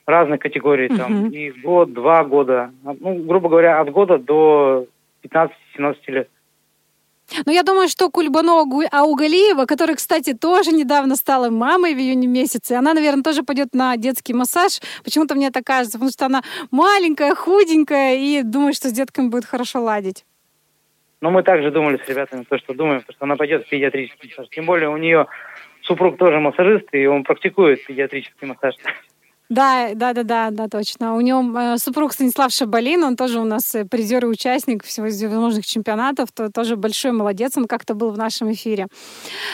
разных 0.05 0.39
категорий. 0.39 0.87
Там 0.87 1.27
и 1.27 1.51
год, 1.51 1.91
два 1.93 2.23
года. 2.23 2.71
Ну, 2.83 3.15
грубо 3.25 3.49
говоря, 3.49 3.81
от 3.81 3.91
года 3.91 4.17
до 4.17 4.85
15-17 5.23 5.95
лет. 6.07 6.29
Ну, 7.45 7.51
я 7.51 7.63
думаю, 7.63 7.88
что 7.88 8.09
Кульбанова 8.09 8.65
Аугалиева, 8.91 9.65
которая, 9.65 9.95
кстати, 9.95 10.34
тоже 10.34 10.71
недавно 10.71 11.15
стала 11.15 11.49
мамой 11.49 11.93
в 11.93 11.97
июне 11.97 12.27
месяце, 12.27 12.73
она, 12.73 12.93
наверное, 12.93 13.23
тоже 13.23 13.43
пойдет 13.43 13.73
на 13.73 13.95
детский 13.97 14.34
массаж. 14.34 14.80
Почему-то 15.03 15.36
мне 15.36 15.51
так 15.51 15.65
кажется, 15.65 15.97
потому 15.97 16.11
что 16.11 16.25
она 16.25 16.41
маленькая, 16.71 17.36
худенькая, 17.36 18.15
и 18.15 18.43
думаю, 18.43 18.73
что 18.73 18.89
с 18.89 18.91
детками 18.91 19.27
будет 19.27 19.45
хорошо 19.45 19.82
ладить. 19.82 20.25
Но 21.21 21.32
мы 21.32 21.43
также 21.43 21.69
думали 21.69 22.01
с 22.03 22.07
ребятами, 22.07 22.43
то, 22.43 22.57
что 22.57 22.73
думаем, 22.73 23.01
что 23.01 23.15
она 23.19 23.36
пойдет 23.36 23.65
в 23.65 23.69
педиатрический 23.69 24.30
массаж. 24.30 24.47
Тем 24.51 24.65
более 24.65 24.89
у 24.89 24.97
нее 24.97 25.27
супруг 25.82 26.17
тоже 26.17 26.39
массажист, 26.39 26.88
и 26.93 27.05
он 27.07 27.23
практикует 27.23 27.86
педиатрический 27.86 28.47
массаж. 28.47 28.75
Да, 29.49 29.89
да, 29.95 30.13
да, 30.13 30.23
да, 30.23 30.51
да, 30.51 30.67
точно. 30.67 31.15
У 31.15 31.21
него 31.21 31.43
э, 31.59 31.77
супруг 31.77 32.13
Станислав 32.13 32.51
Шабалин, 32.51 33.03
он 33.03 33.15
тоже 33.15 33.39
у 33.39 33.45
нас 33.45 33.73
э, 33.73 33.83
призер 33.83 34.25
и 34.25 34.27
участник 34.27 34.83
всевозможных 34.83 35.65
чемпионатов, 35.65 36.31
то 36.31 36.51
тоже 36.51 36.75
большой 36.75 37.13
молодец, 37.13 37.57
он 37.57 37.65
как-то 37.65 37.95
был 37.95 38.11
в 38.11 38.17
нашем 38.17 38.51
эфире. 38.51 38.85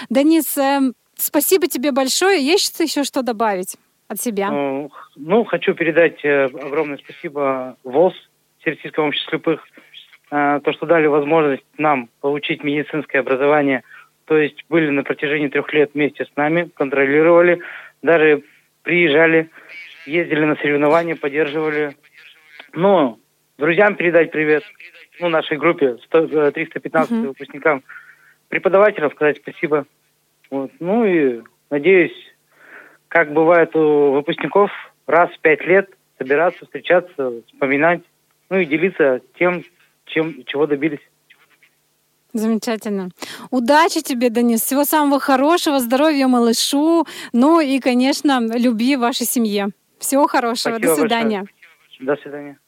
Денис, 0.10 0.58
э, 0.58 0.92
спасибо 1.16 1.68
тебе 1.68 1.94
большое. 1.94 2.46
Есть 2.46 2.78
еще 2.82 3.06
что 3.06 3.22
добавить 3.22 3.78
от 4.10 4.20
себя? 4.20 4.52
Ну, 4.52 5.46
хочу 5.46 5.74
передать 5.74 6.24
огромное 6.26 6.98
спасибо 6.98 7.78
ВОЗ, 7.86 8.14
Всероссийскому 8.60 9.08
обществу 9.08 9.30
слепых, 9.30 9.62
то, 10.30 10.74
что 10.74 10.86
дали 10.86 11.08
возможность 11.08 11.64
нам 11.78 12.10
получить 12.20 12.64
медицинское 12.64 13.20
образование. 13.20 13.84
То 14.26 14.38
есть 14.38 14.66
были 14.70 14.90
на 14.90 15.04
протяжении 15.04 15.48
трех 15.48 15.72
лет 15.74 15.92
вместе 15.94 16.26
с 16.26 16.36
нами, 16.36 16.70
контролировали, 16.76 17.62
даже 18.02 18.44
приезжали, 18.86 19.50
ездили 20.06 20.46
на 20.46 20.56
соревнования, 20.56 21.16
поддерживали. 21.16 21.96
Ну, 22.74 23.20
друзьям 23.58 23.96
передать 23.96 24.32
привет, 24.32 24.64
ну, 25.20 25.30
нашей 25.30 25.58
группе, 25.58 25.98
100, 26.06 26.18
э, 26.20 26.52
315 26.52 27.12
Мгм. 27.12 27.28
выпускникам, 27.28 27.84
преподавателям 28.50 29.12
сказать 29.12 29.38
спасибо. 29.38 29.86
Вот. 30.50 30.72
Ну 30.80 31.06
и 31.06 31.42
надеюсь, 31.70 32.16
как 33.08 33.34
бывает 33.34 33.76
у 33.76 34.12
выпускников, 34.12 34.72
раз 35.08 35.30
в 35.32 35.40
пять 35.40 35.66
лет 35.66 35.90
собираться, 36.18 36.66
встречаться, 36.66 37.42
вспоминать, 37.48 38.02
ну 38.50 38.58
и 38.58 38.66
делиться 38.66 39.22
тем, 39.38 39.64
чем, 40.06 40.44
чего 40.46 40.68
добились. 40.68 41.00
Замечательно. 42.34 43.10
Удачи 43.50 44.02
тебе, 44.02 44.30
Денис. 44.30 44.62
Всего 44.62 44.84
самого 44.84 45.22
хорошего, 45.22 45.80
здоровья 45.80 46.28
малышу, 46.28 47.06
ну 47.32 47.62
и, 47.62 47.80
конечно, 47.80 48.42
любви 48.58 48.98
вашей 48.98 49.26
семье. 49.26 49.70
Всего 50.06 50.28
хорошего. 50.28 50.76
Спасибо 50.76 50.96
До 50.96 51.02
свидания. 51.02 51.40
большое. 51.40 52.16
До 52.16 52.16
свидания. 52.22 52.60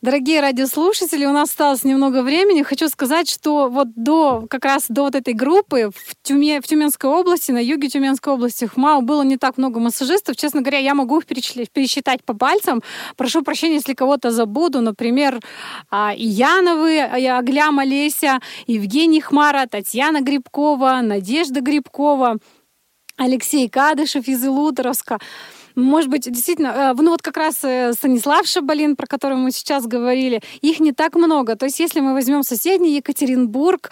Дорогие 0.00 0.40
радиослушатели, 0.40 1.26
у 1.26 1.32
нас 1.32 1.50
осталось 1.50 1.82
немного 1.82 2.22
времени. 2.22 2.62
Хочу 2.62 2.88
сказать, 2.88 3.28
что 3.28 3.68
вот 3.68 3.88
до 3.96 4.46
как 4.48 4.64
раз 4.64 4.86
до 4.88 5.02
вот 5.02 5.16
этой 5.16 5.34
группы 5.34 5.90
в, 5.92 6.14
Тюме, 6.22 6.60
в 6.60 6.66
Тюменской 6.66 7.10
области, 7.10 7.50
на 7.50 7.58
юге 7.58 7.88
Тюменской 7.88 8.32
области, 8.32 8.66
в 8.66 8.76
МАУ 8.76 9.02
было 9.02 9.22
не 9.22 9.36
так 9.36 9.58
много 9.58 9.80
массажистов. 9.80 10.36
Честно 10.36 10.60
говоря, 10.60 10.78
я 10.78 10.94
могу 10.94 11.18
их 11.18 11.26
пересчитать 11.26 12.22
по 12.24 12.32
пальцам. 12.32 12.80
Прошу 13.16 13.42
прощения, 13.42 13.74
если 13.74 13.94
кого-то 13.94 14.30
забуду. 14.30 14.80
Например, 14.80 15.40
а, 15.90 16.14
Яновы, 16.16 17.00
Агляма 17.00 17.84
Леся, 17.84 18.38
Евгений 18.68 19.20
Хмара, 19.20 19.66
Татьяна 19.66 20.20
Грибкова, 20.20 21.00
Надежда 21.02 21.60
Грибкова, 21.60 22.38
Алексей 23.16 23.68
Кадышев 23.68 24.28
из 24.28 24.44
Илуторовска. 24.44 25.18
Может 25.78 26.10
быть, 26.10 26.28
действительно, 26.28 26.68
э, 26.68 26.92
ну 27.00 27.10
вот 27.10 27.22
как 27.22 27.36
раз 27.36 27.62
э, 27.62 27.92
Станислав 27.92 28.46
Шабалин, 28.48 28.96
про 28.96 29.06
которого 29.06 29.38
мы 29.38 29.52
сейчас 29.52 29.86
говорили, 29.86 30.42
их 30.60 30.80
не 30.80 30.90
так 30.92 31.14
много. 31.14 31.54
То 31.54 31.66
есть 31.66 31.78
если 31.78 32.00
мы 32.00 32.14
возьмем 32.14 32.42
соседний 32.42 32.96
Екатеринбург, 32.96 33.90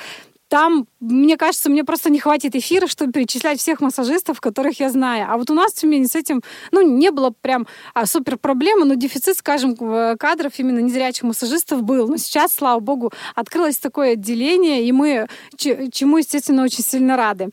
там, 0.48 0.86
мне 1.00 1.36
кажется, 1.36 1.70
мне 1.70 1.84
просто 1.84 2.10
не 2.10 2.18
хватит 2.18 2.54
эфира, 2.56 2.86
чтобы 2.88 3.12
перечислять 3.12 3.60
всех 3.60 3.80
массажистов, 3.80 4.40
которых 4.40 4.80
я 4.80 4.90
знаю. 4.90 5.26
А 5.28 5.36
вот 5.36 5.50
у 5.50 5.54
нас 5.54 5.72
в 5.72 5.80
Тюмени 5.80 6.06
с 6.06 6.14
этим, 6.16 6.42
ну, 6.72 6.82
не 6.82 7.10
было 7.10 7.32
прям 7.40 7.66
а, 7.94 8.06
супер 8.06 8.36
проблемы, 8.36 8.84
но 8.84 8.94
дефицит, 8.94 9.36
скажем, 9.38 9.74
в- 9.74 10.16
кадров 10.18 10.52
именно 10.58 10.78
незрячих 10.78 11.24
массажистов 11.24 11.82
был. 11.82 12.08
Но 12.08 12.16
сейчас, 12.16 12.52
слава 12.52 12.78
богу, 12.80 13.12
открылось 13.34 13.78
такое 13.78 14.12
отделение, 14.12 14.84
и 14.84 14.92
мы 14.92 15.28
че- 15.56 15.88
чему, 15.90 16.18
естественно, 16.18 16.62
очень 16.64 16.84
сильно 16.84 17.16
рады. 17.16 17.50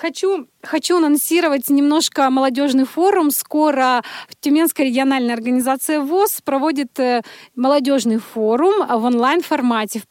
Хочу, 0.00 0.46
хочу 0.62 0.98
анонсировать 0.98 1.70
немножко 1.70 2.28
молодежный 2.28 2.84
форум. 2.84 3.30
Скоро 3.30 4.02
Тюменская 4.40 4.86
региональная 4.86 5.34
организация 5.34 6.00
ВОЗ 6.00 6.42
проводит 6.44 6.98
э, 7.00 7.22
молодежный 7.54 8.18
форум 8.18 8.74
в 8.86 9.04
онлайн-формате. 9.04 10.02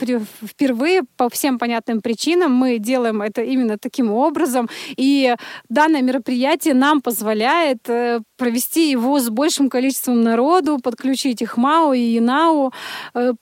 Впервые 0.43 1.03
по 1.17 1.29
всем 1.29 1.59
понятным 1.59 2.01
причинам 2.01 2.53
мы 2.53 2.79
делаем 2.79 3.21
это 3.21 3.43
именно 3.43 3.77
таким 3.77 4.11
образом. 4.11 4.69
И 4.97 5.36
данное 5.69 6.01
мероприятие 6.01 6.73
нам 6.73 7.01
позволяет 7.01 7.88
э, 7.88 8.21
провести 8.38 8.91
его 8.91 9.19
с 9.19 9.29
большим 9.29 9.69
количеством 9.69 10.21
народу, 10.21 10.79
подключить 10.79 11.41
их 11.41 11.57
МАУ 11.57 11.93
и 11.93 12.17
ИНАУ, 12.17 12.73
э, 13.13 13.33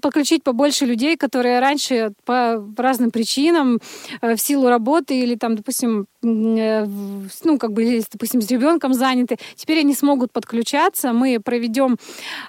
подключить 0.00 0.42
побольше 0.42 0.86
людей, 0.86 1.16
которые 1.16 1.60
раньше 1.60 2.12
по 2.24 2.64
разным 2.76 3.10
причинам 3.10 3.80
э, 4.20 4.34
в 4.34 4.40
силу 4.40 4.68
работы 4.68 5.18
или 5.18 5.34
там, 5.36 5.56
допустим, 5.56 6.06
ну, 6.26 7.58
как 7.58 7.72
бы, 7.72 8.02
допустим, 8.12 8.40
с 8.40 8.50
ребенком 8.50 8.94
заняты, 8.94 9.38
теперь 9.54 9.80
они 9.80 9.94
смогут 9.94 10.32
подключаться. 10.32 11.12
Мы 11.12 11.40
проведем 11.40 11.96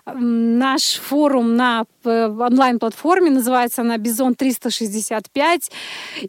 наш 0.05 0.95
форум 0.95 1.55
на 1.55 1.86
э, 2.03 2.28
онлайн-платформе, 2.28 3.30
называется 3.30 3.82
она 3.82 3.97
«Бизон 3.97 4.34
365», 4.34 5.71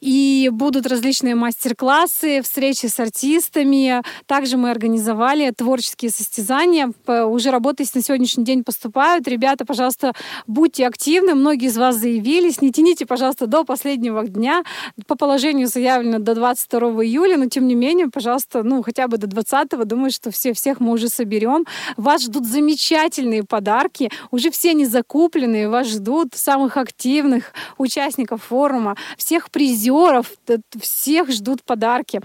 и 0.01 0.51
будут 0.53 0.87
различные 0.87 1.35
мастер-классы, 1.35 2.43
встречи 2.43 2.87
с 2.87 3.01
артистами. 3.01 4.03
Также 4.27 4.57
мы 4.57 4.71
организовали 4.71 5.51
творческие 5.51 6.11
состязания. 6.11 6.93
Уже 7.07 7.51
работы 7.51 7.85
на 7.95 8.03
сегодняшний 8.03 8.45
день 8.45 8.65
поступают. 8.65 9.27
Ребята, 9.29 9.65
пожалуйста, 9.65 10.13
будьте 10.47 10.87
активны. 10.87 11.35
Многие 11.35 11.69
из 11.69 11.79
вас 11.79 11.97
заявились. 11.97 12.61
Не 12.61 12.73
тяните, 12.73 13.07
пожалуйста, 13.07 13.47
до 13.47 13.65
последнего 13.65 14.27
дня. 14.27 14.65
По 15.07 15.17
положению 15.17 15.69
заявлено 15.69 16.19
до 16.19 16.35
22 16.35 17.05
июля, 17.05 17.38
но 17.39 17.47
тем 17.47 17.67
не 17.67 17.75
менее, 17.75 18.09
пожалуйста, 18.09 18.63
ну, 18.63 18.83
хотя 18.83 19.09
бы 19.09 19.17
до 19.19 19.27
20 19.27 19.87
думаю, 19.87 20.11
что 20.11 20.31
все, 20.31 20.53
всех 20.53 20.81
мы 20.81 20.93
уже 20.93 21.09
соберем. 21.09 21.65
Вас 21.97 22.23
ждут 22.23 22.47
замечательные 22.47 23.45
подарки. 23.45 24.11
Уже 24.31 24.51
все 24.51 24.75
не 24.75 24.87
закупленные. 24.87 25.69
Вас 25.69 25.89
ждут 25.89 26.35
самых 26.35 26.77
активных 26.77 27.53
участников 27.79 28.43
форума, 28.45 28.97
всех 29.17 29.51
призеров, 29.51 30.33
всех 30.81 31.31
ждут 31.31 31.63
подарки. 31.63 32.21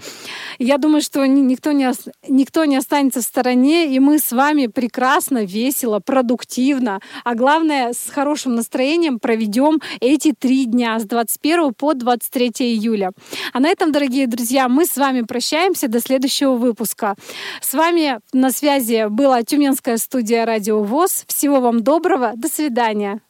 Я 0.58 0.78
думаю, 0.78 1.02
что 1.02 1.24
ни- 1.26 1.40
никто 1.40 1.72
не, 1.72 1.90
никто 2.28 2.64
не 2.64 2.76
останется 2.76 3.20
в 3.20 3.24
стороне, 3.24 3.94
и 3.94 4.00
мы 4.00 4.18
с 4.18 4.32
вами 4.32 4.66
прекрасно, 4.66 5.44
весело, 5.44 6.00
продуктивно, 6.00 7.00
а 7.24 7.34
главное, 7.34 7.92
с 7.92 8.10
хорошим 8.10 8.54
настроением 8.54 9.18
проведем 9.18 9.80
эти 10.00 10.32
три 10.32 10.64
дня 10.66 10.98
с 10.98 11.04
21 11.04 11.74
по 11.74 11.94
23 11.94 12.52
июля. 12.58 13.12
А 13.52 13.60
на 13.60 13.68
этом, 13.68 13.92
дорогие 13.92 14.26
друзья, 14.26 14.68
мы 14.68 14.86
с 14.86 14.96
вами 15.04 15.20
прощаемся 15.20 15.86
до 15.86 16.00
следующего 16.00 16.54
выпуска. 16.54 17.14
С 17.60 17.74
вами 17.74 18.20
на 18.32 18.50
связи 18.50 19.08
была 19.10 19.42
Тюменская 19.42 19.98
студия 19.98 20.46
Радио 20.46 20.82
ВОЗ. 20.82 21.24
Всего 21.28 21.60
вам 21.60 21.82
доброго. 21.82 22.32
До 22.36 22.48
свидания. 22.48 23.20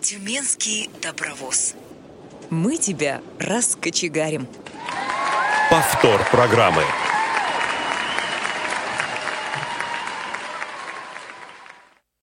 Тюменский 0.00 0.88
добровоз. 1.02 1.74
Мы 2.48 2.78
тебя 2.78 3.20
раскочегарим. 3.38 4.46
Повтор 5.70 6.20
программы. 6.30 6.82